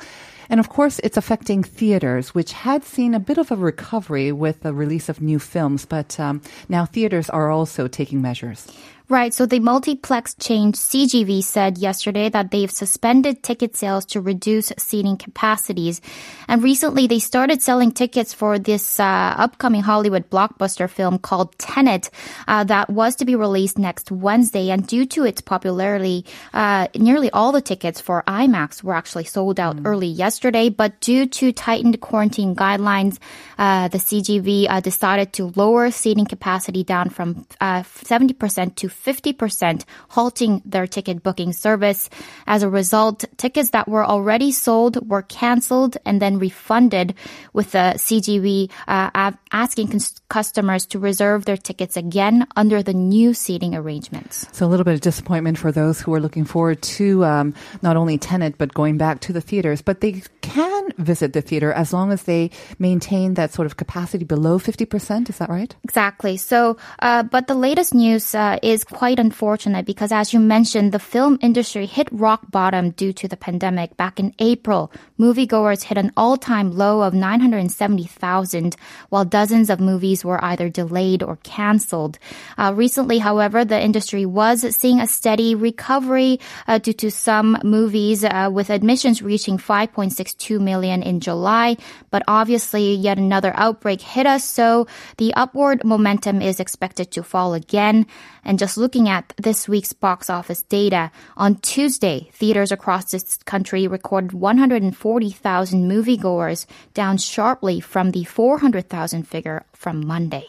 And 0.49 0.59
of 0.59 0.69
course, 0.69 0.99
it's 0.99 1.17
affecting 1.17 1.63
theaters, 1.63 2.35
which 2.35 2.51
had 2.51 2.83
seen 2.83 3.13
a 3.13 3.19
bit 3.19 3.37
of 3.37 3.51
a 3.51 3.55
recovery 3.55 4.31
with 4.31 4.61
the 4.61 4.73
release 4.73 5.09
of 5.09 5.21
new 5.21 5.39
films, 5.39 5.85
but 5.85 6.19
um, 6.19 6.41
now 6.69 6.85
theaters 6.85 7.29
are 7.29 7.49
also 7.49 7.87
taking 7.87 8.21
measures. 8.21 8.67
Right. 9.09 9.33
So 9.33 9.45
the 9.45 9.59
multiplex 9.59 10.33
chain 10.35 10.71
CGV 10.71 11.43
said 11.43 11.77
yesterday 11.77 12.29
that 12.29 12.51
they've 12.51 12.71
suspended 12.71 13.43
ticket 13.43 13.75
sales 13.75 14.05
to 14.07 14.21
reduce 14.21 14.71
seating 14.77 15.17
capacities. 15.17 15.99
And 16.47 16.63
recently 16.63 17.07
they 17.07 17.19
started 17.19 17.61
selling 17.61 17.91
tickets 17.91 18.33
for 18.33 18.57
this 18.57 19.01
uh, 19.01 19.35
upcoming 19.37 19.81
Hollywood 19.81 20.29
blockbuster 20.29 20.89
film 20.89 21.19
called 21.19 21.57
Tenet 21.59 22.09
uh, 22.47 22.63
that 22.63 22.89
was 22.89 23.17
to 23.17 23.25
be 23.25 23.35
released 23.35 23.77
next 23.77 24.09
Wednesday. 24.09 24.69
And 24.69 24.87
due 24.87 25.05
to 25.07 25.25
its 25.25 25.41
popularity, 25.41 26.25
uh, 26.53 26.87
nearly 26.95 27.29
all 27.31 27.51
the 27.51 27.61
tickets 27.61 27.99
for 27.99 28.23
IMAX 28.25 28.83
were 28.83 28.95
actually 28.95 29.25
sold 29.25 29.59
out 29.59 29.75
mm. 29.75 29.85
early 29.85 30.07
yesterday. 30.07 30.69
But 30.69 31.01
due 31.01 31.25
to 31.25 31.51
tightened 31.51 31.99
quarantine 31.99 32.55
guidelines, 32.55 33.19
uh, 33.57 33.89
the 33.89 33.97
CGV 33.97 34.67
uh, 34.69 34.79
decided 34.79 35.33
to 35.33 35.51
lower 35.57 35.91
seating 35.91 36.25
capacity 36.25 36.85
down 36.85 37.09
from 37.09 37.45
70% 37.61 38.67
uh, 38.67 38.69
to 38.77 38.92
50%, 38.93 39.83
halting 40.09 40.61
their 40.65 40.87
ticket 40.87 41.23
booking 41.23 41.53
service. 41.53 42.09
As 42.47 42.63
a 42.63 42.69
result, 42.69 43.25
tickets 43.37 43.71
that 43.71 43.87
were 43.87 44.05
already 44.05 44.51
sold 44.51 45.09
were 45.09 45.23
canceled 45.23 45.97
and 46.05 46.21
then 46.21 46.39
refunded, 46.39 47.15
with 47.53 47.71
the 47.71 47.93
CGV 47.97 48.69
uh, 48.87 49.31
asking 49.51 49.87
cons- 49.89 50.21
customers 50.29 50.85
to 50.87 50.99
reserve 50.99 51.45
their 51.45 51.57
tickets 51.57 51.97
again 51.97 52.47
under 52.55 52.81
the 52.81 52.93
new 52.93 53.33
seating 53.33 53.75
arrangements. 53.75 54.47
So 54.51 54.65
a 54.65 54.69
little 54.69 54.83
bit 54.83 54.93
of 54.95 55.01
disappointment 55.01 55.57
for 55.57 55.71
those 55.71 56.01
who 56.01 56.13
are 56.13 56.19
looking 56.19 56.45
forward 56.45 56.81
to 56.97 57.25
um, 57.25 57.53
not 57.81 57.97
only 57.97 58.17
Tenet 58.17 58.57
but 58.57 58.73
going 58.73 58.97
back 58.97 59.19
to 59.21 59.33
the 59.33 59.41
theaters. 59.41 59.81
But 59.81 60.01
they 60.01 60.21
can 60.41 60.91
visit 60.97 61.33
the 61.33 61.41
theater 61.41 61.71
as 61.73 61.93
long 61.93 62.11
as 62.11 62.23
they 62.23 62.51
maintain 62.79 63.35
that 63.35 63.51
sort 63.51 63.65
of 63.65 63.77
capacity 63.77 64.25
below 64.25 64.59
50%. 64.59 65.29
Is 65.29 65.37
that 65.37 65.49
right? 65.49 65.75
Exactly. 65.83 66.37
So, 66.37 66.77
uh, 66.99 67.23
but 67.23 67.47
the 67.47 67.55
latest 67.55 67.93
news 67.93 68.35
uh, 68.35 68.59
is 68.61 68.82
quite 68.83 69.19
unfortunate 69.19 69.85
because, 69.85 70.11
as 70.11 70.33
you 70.33 70.39
mentioned, 70.39 70.91
the 70.91 70.99
film 70.99 71.37
industry 71.41 71.85
hit 71.85 72.07
rock 72.11 72.49
bottom 72.51 72.91
due 72.91 73.13
to 73.13 73.27
the 73.27 73.37
pandemic 73.37 73.97
back 73.97 74.19
in 74.19 74.33
April. 74.39 74.91
Moviegoers 75.19 75.83
hit 75.83 75.97
an 75.97 76.11
all-time 76.17 76.71
low 76.71 77.01
of 77.01 77.13
970,000, 77.13 78.75
while 79.09 79.25
dozens 79.25 79.69
of 79.69 79.79
movies 79.79 80.25
were 80.25 80.43
either 80.43 80.69
delayed 80.69 81.23
or 81.23 81.37
canceled. 81.43 82.19
Uh, 82.57 82.73
recently, 82.75 83.19
however, 83.19 83.63
the 83.63 83.79
industry 83.79 84.25
was 84.25 84.75
seeing 84.75 84.99
a 84.99 85.07
steady 85.07 85.55
recovery 85.55 86.39
uh, 86.67 86.77
due 86.77 86.93
to 86.93 87.11
some 87.11 87.57
movies, 87.63 88.23
uh, 88.23 88.49
with 88.51 88.69
admissions 88.69 89.21
reaching 89.21 89.57
5.62 89.57 90.59
million 90.59 91.03
in 91.03 91.19
July. 91.19 91.77
But 92.11 92.23
obviously, 92.27 92.95
yet 92.95 93.17
another 93.17 93.53
outbreak 93.55 94.01
hit 94.01 94.25
us, 94.25 94.43
so 94.43 94.87
the 95.17 95.33
upward 95.35 95.83
momentum 95.83 96.41
is 96.41 96.59
expected 96.59 97.11
to 97.11 97.23
fall 97.23 97.53
again. 97.53 98.05
And 98.45 98.59
just 98.59 98.72
looking 98.77 99.09
at 99.09 99.33
this 99.37 99.67
week's 99.67 99.93
box 99.93 100.29
office 100.29 100.61
data, 100.63 101.11
on 101.37 101.55
Tuesday, 101.55 102.29
theaters 102.33 102.71
across 102.71 103.11
this 103.11 103.37
country 103.45 103.87
recorded 103.87 104.33
140,000 104.33 105.89
moviegoers, 105.89 106.65
down 106.93 107.17
sharply 107.17 107.79
from 107.79 108.11
the 108.11 108.23
400,000 108.23 109.27
figure 109.27 109.63
from 109.73 110.05
Monday. 110.05 110.45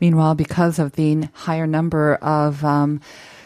Meanwhile, 0.00 0.34
because 0.34 0.78
of 0.78 0.92
the 0.92 1.28
higher 1.32 1.66
number 1.66 2.16
of 2.16 2.64
um, 2.64 3.00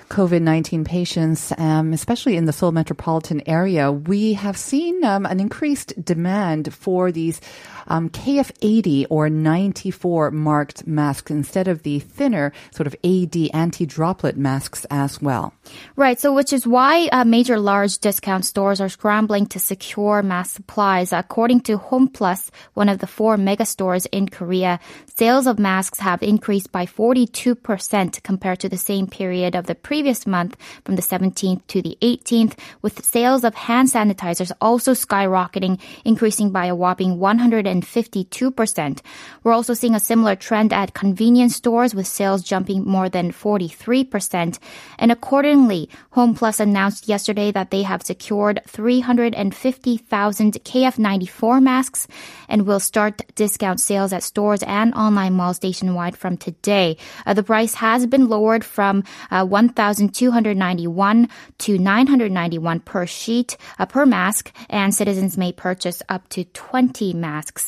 COVID 0.09 0.41
19 0.41 0.85
patients, 0.85 1.53
um, 1.59 1.93
especially 1.93 2.37
in 2.37 2.47
the 2.47 2.53
Seoul 2.53 2.73
metropolitan 2.73 3.43
area, 3.47 3.93
we 3.93 4.33
have 4.33 4.57
seen 4.57 5.05
um, 5.05 5.27
an 5.27 5.39
increased 5.39 5.93
demand 6.03 6.73
for 6.73 7.13
these 7.13 7.41
um, 7.88 8.09
KF80 8.11 9.07
or 9.11 9.28
94 9.28 10.30
marked 10.30 10.87
masks 10.87 11.30
instead 11.30 11.68
of 11.68 11.83
the 11.83 11.99
thinner 11.99 12.52
sort 12.71 12.87
of 12.87 12.95
AD 13.04 13.37
anti 13.52 13.87
droplet 13.87 14.37
masks 14.37 14.87
as 14.90 15.21
well. 15.21 15.52
Right. 15.97 16.21
So, 16.21 16.33
which 16.33 16.52
is 16.52 16.66
why 16.66 17.09
uh, 17.12 17.25
major 17.25 17.59
large 17.59 17.99
discount 17.99 18.45
stores 18.45 18.80
are 18.80 18.88
scrambling 18.88 19.47
to 19.47 19.59
secure 19.59 20.23
mask 20.23 20.57
supplies. 20.57 21.12
According 21.12 21.61
to 21.62 21.78
Homeplus, 21.78 22.50
one 22.75 22.88
of 22.88 22.99
the 22.99 23.07
four 23.07 23.37
mega 23.37 23.64
stores 23.64 24.07
in 24.07 24.28
Korea, 24.28 24.80
sales 25.16 25.47
of 25.47 25.59
masks 25.59 25.99
have 26.00 26.23
increased 26.23 26.71
by 26.73 26.87
42% 26.87 28.23
compared 28.23 28.61
to 28.61 28.68
the 28.68 28.76
same 28.76 29.07
period 29.07 29.54
of 29.54 29.66
the 29.66 29.75
previous 29.75 30.26
month 30.26 30.57
from 30.85 30.97
the 30.97 31.02
17th 31.02 31.66
to 31.68 31.83
the 31.83 31.97
18th, 32.02 32.59
with 32.83 33.04
sales 33.04 33.45
of 33.45 33.54
hand 33.54 33.88
sanitizers 33.88 34.52
also 34.61 34.92
skyrocketing, 34.92 35.80
increasing 36.04 36.50
by 36.50 36.66
a 36.66 36.75
whopping 36.75 37.18
100 37.18 37.66
52%. 37.82 39.00
We're 39.42 39.52
also 39.52 39.75
seeing 39.75 39.94
a 39.94 40.00
similar 40.00 40.37
trend 40.37 40.73
at 40.73 40.94
convenience 40.94 41.56
stores 41.56 41.94
with 41.94 42.06
sales 42.06 42.42
jumping 42.42 42.85
more 42.85 43.08
than 43.08 43.32
43%. 43.32 44.58
And 44.99 45.12
accordingly, 45.12 45.88
Homeplus 46.14 46.61
announced 46.61 47.08
yesterday 47.08 47.52
that 47.52 47.70
they 47.70 47.82
have 47.82 48.02
secured 48.02 48.61
350,000 48.66 50.52
KF94 50.64 51.62
masks 51.62 52.06
and 52.49 52.66
will 52.66 52.80
start 52.80 53.23
discount 53.35 53.80
sales 53.80 54.12
at 54.12 54.23
stores 54.23 54.62
and 54.62 54.94
online 54.94 55.35
malls 55.35 55.62
nationwide 55.62 56.16
from 56.16 56.37
today. 56.37 56.97
Uh, 57.26 57.35
the 57.35 57.42
price 57.42 57.75
has 57.75 58.06
been 58.06 58.28
lowered 58.28 58.64
from 58.64 59.04
uh, 59.30 59.44
1,291 59.44 61.28
to 61.58 61.78
991 61.78 62.80
per 62.80 63.06
sheet 63.06 63.56
uh, 63.78 63.87
per 63.87 64.06
mask, 64.06 64.52
and 64.68 64.94
citizens 64.94 65.37
may 65.37 65.52
purchase 65.52 66.02
up 66.08 66.28
to 66.28 66.44
20 66.44 67.14
masks. 67.14 67.68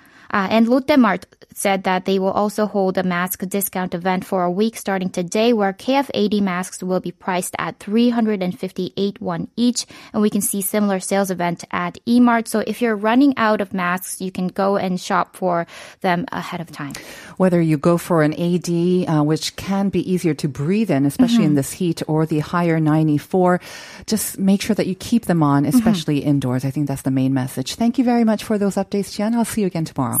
Uh, 0.31 0.47
and 0.49 0.67
Lotte 0.67 0.97
Mart 0.97 1.25
said 1.53 1.83
that 1.83 2.05
they 2.05 2.17
will 2.19 2.31
also 2.31 2.65
hold 2.65 2.97
a 2.97 3.03
mask 3.03 3.47
discount 3.47 3.93
event 3.93 4.25
for 4.25 4.43
a 4.43 4.51
week 4.51 4.77
starting 4.77 5.09
today 5.09 5.51
where 5.53 5.73
KF80 5.73 6.41
masks 6.41 6.81
will 6.81 6.99
be 6.99 7.11
priced 7.11 7.55
at 7.59 7.79
358 7.79 9.21
won 9.21 9.49
each. 9.55 9.85
And 10.13 10.21
we 10.21 10.29
can 10.29 10.41
see 10.41 10.61
similar 10.61 10.99
sales 10.99 11.29
event 11.31 11.65
at 11.71 11.97
eMart. 12.07 12.47
So 12.47 12.59
if 12.65 12.81
you're 12.81 12.95
running 12.95 13.33
out 13.37 13.61
of 13.61 13.73
masks, 13.73 14.21
you 14.21 14.31
can 14.31 14.47
go 14.47 14.77
and 14.77 14.99
shop 14.99 15.35
for 15.35 15.67
them 15.99 16.25
ahead 16.31 16.61
of 16.61 16.71
time. 16.71 16.93
Whether 17.37 17.61
you 17.61 17.77
go 17.77 17.97
for 17.97 18.23
an 18.23 18.33
AD, 18.33 18.69
uh, 19.09 19.23
which 19.23 19.55
can 19.55 19.89
be 19.89 20.09
easier 20.09 20.33
to 20.35 20.47
breathe 20.47 20.91
in, 20.91 21.05
especially 21.05 21.39
mm-hmm. 21.39 21.45
in 21.45 21.55
this 21.55 21.73
heat, 21.73 22.01
or 22.07 22.25
the 22.25 22.39
higher 22.39 22.79
94, 22.79 23.59
just 24.05 24.39
make 24.39 24.61
sure 24.61 24.75
that 24.75 24.87
you 24.87 24.95
keep 24.95 25.25
them 25.25 25.43
on, 25.43 25.63
mm-hmm. 25.65 25.75
especially 25.77 26.21
mm-hmm. 26.21 26.29
indoors. 26.29 26.63
I 26.63 26.71
think 26.71 26.87
that's 26.87 27.01
the 27.01 27.11
main 27.11 27.33
message. 27.33 27.75
Thank 27.75 27.97
you 27.97 28.03
very 28.03 28.23
much 28.23 28.43
for 28.43 28.57
those 28.57 28.75
updates, 28.75 29.15
Jen. 29.15 29.35
I'll 29.35 29.45
see 29.45 29.61
you 29.61 29.67
again 29.67 29.85
tomorrow. 29.85 30.20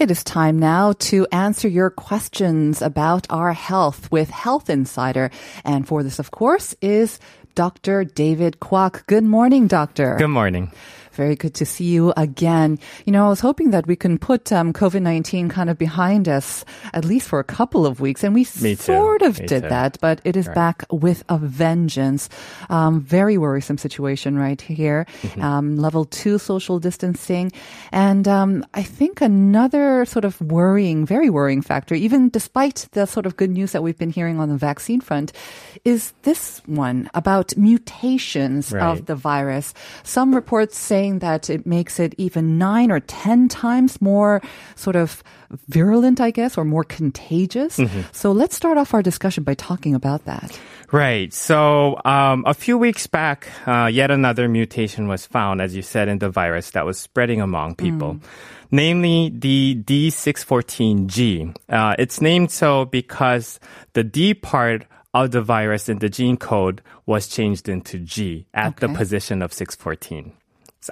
It 0.00 0.10
is 0.10 0.24
time 0.24 0.58
now 0.58 0.94
to 1.12 1.26
answer 1.30 1.68
your 1.68 1.90
questions 1.90 2.80
about 2.80 3.26
our 3.28 3.52
health 3.52 4.10
with 4.10 4.30
Health 4.30 4.70
Insider. 4.70 5.30
And 5.62 5.86
for 5.86 6.02
this, 6.02 6.18
of 6.18 6.30
course, 6.30 6.74
is 6.80 7.20
Dr. 7.54 8.04
David 8.04 8.60
Kwok. 8.60 9.04
Good 9.06 9.24
morning, 9.24 9.66
doctor. 9.66 10.16
Good 10.16 10.28
morning. 10.28 10.72
Very 11.20 11.36
good 11.36 11.52
to 11.56 11.66
see 11.66 11.84
you 11.84 12.14
again. 12.16 12.78
You 13.04 13.12
know, 13.12 13.26
I 13.26 13.28
was 13.28 13.40
hoping 13.40 13.72
that 13.72 13.86
we 13.86 13.94
can 13.94 14.16
put 14.16 14.50
um, 14.52 14.72
COVID 14.72 15.02
19 15.02 15.50
kind 15.50 15.68
of 15.68 15.76
behind 15.76 16.30
us 16.30 16.64
at 16.94 17.04
least 17.04 17.28
for 17.28 17.38
a 17.38 17.44
couple 17.44 17.84
of 17.84 18.00
weeks. 18.00 18.24
And 18.24 18.32
we 18.32 18.44
sort 18.44 19.20
of 19.20 19.38
Me 19.38 19.46
did 19.46 19.64
too. 19.64 19.68
that, 19.68 19.98
but 20.00 20.22
it 20.24 20.34
is 20.34 20.46
right. 20.46 20.54
back 20.54 20.86
with 20.90 21.22
a 21.28 21.36
vengeance. 21.36 22.30
Um, 22.70 23.02
very 23.02 23.36
worrisome 23.36 23.76
situation 23.76 24.38
right 24.38 24.58
here. 24.62 25.04
Mm-hmm. 25.20 25.42
Um, 25.42 25.76
level 25.76 26.06
two 26.06 26.38
social 26.38 26.78
distancing. 26.78 27.52
And 27.92 28.26
um, 28.26 28.64
I 28.72 28.82
think 28.82 29.20
another 29.20 30.06
sort 30.06 30.24
of 30.24 30.40
worrying, 30.40 31.04
very 31.04 31.28
worrying 31.28 31.60
factor, 31.60 31.94
even 31.94 32.30
despite 32.30 32.88
the 32.92 33.04
sort 33.04 33.26
of 33.26 33.36
good 33.36 33.50
news 33.50 33.72
that 33.72 33.82
we've 33.82 33.98
been 33.98 34.08
hearing 34.08 34.40
on 34.40 34.48
the 34.48 34.56
vaccine 34.56 35.02
front, 35.02 35.34
is 35.84 36.14
this 36.22 36.62
one 36.64 37.10
about 37.12 37.54
mutations 37.58 38.72
right. 38.72 38.82
of 38.82 39.04
the 39.04 39.14
virus. 39.14 39.74
Some 40.02 40.34
reports 40.34 40.78
say 40.78 41.09
saying 41.10 41.18
that 41.20 41.50
it 41.50 41.66
makes 41.66 41.98
it 41.98 42.14
even 42.18 42.58
nine 42.58 42.90
or 42.90 43.00
ten 43.00 43.48
times 43.48 44.00
more 44.00 44.40
sort 44.76 44.96
of 44.96 45.22
virulent, 45.68 46.20
I 46.20 46.30
guess, 46.30 46.56
or 46.56 46.64
more 46.64 46.84
contagious. 46.84 47.78
Mm-hmm. 47.78 48.02
So 48.12 48.32
let's 48.32 48.56
start 48.56 48.78
off 48.78 48.94
our 48.94 49.02
discussion 49.02 49.44
by 49.44 49.54
talking 49.54 49.94
about 49.94 50.24
that. 50.26 50.58
Right. 50.92 51.32
So 51.32 52.00
um, 52.04 52.44
a 52.46 52.54
few 52.54 52.78
weeks 52.78 53.06
back, 53.06 53.48
uh, 53.66 53.86
yet 53.86 54.10
another 54.10 54.48
mutation 54.48 55.08
was 55.08 55.26
found, 55.26 55.60
as 55.60 55.74
you 55.74 55.82
said, 55.82 56.08
in 56.08 56.18
the 56.18 56.30
virus 56.30 56.70
that 56.72 56.84
was 56.84 56.98
spreading 56.98 57.40
among 57.40 57.74
people. 57.74 58.14
Mm. 58.14 58.22
namely 58.72 59.32
the 59.34 59.82
D614G. 59.82 61.56
Uh, 61.68 61.96
it's 61.98 62.20
named 62.20 62.52
so 62.52 62.84
because 62.84 63.58
the 63.94 64.04
D 64.04 64.32
part 64.32 64.86
of 65.12 65.32
the 65.32 65.42
virus 65.42 65.88
in 65.88 65.98
the 65.98 66.08
gene 66.08 66.36
code 66.36 66.80
was 67.04 67.26
changed 67.26 67.68
into 67.68 67.98
G 67.98 68.46
at 68.54 68.76
the 68.76 68.88
position 68.88 69.42
of 69.42 69.52
614. 69.52 70.38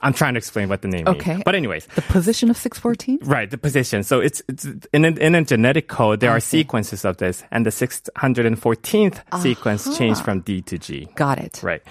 I'm 0.02 0.12
trying 0.12 0.34
to 0.34 0.38
explain 0.38 0.68
what 0.68 0.82
the 0.82 0.88
name 0.88 1.06
is. 1.08 1.14
Okay. 1.16 1.32
means. 1.34 1.44
But 1.44 1.54
anyways, 1.54 1.86
The 1.94 2.02
position 2.02 2.50
of 2.50 2.56
614? 2.56 3.20
Right, 3.22 3.50
the 3.50 3.56
position. 3.56 4.02
So 4.02 4.20
it's, 4.20 4.42
it's 4.48 4.66
in, 4.92 5.04
a, 5.04 5.08
in 5.08 5.34
a 5.34 5.44
genetic 5.44 5.88
code, 5.88 6.20
there 6.20 6.30
I 6.32 6.36
are 6.36 6.40
see. 6.40 6.58
sequences 6.60 7.04
of 7.04 7.16
this, 7.16 7.42
and 7.50 7.64
the 7.64 7.70
614th 7.70 9.40
sequence 9.42 9.96
changed 9.98 10.22
from 10.24 10.40
D 10.40 10.60
to 10.62 10.78
G. 10.78 11.08
Got 11.14 11.38
it. 11.38 11.60
Right. 11.62 11.82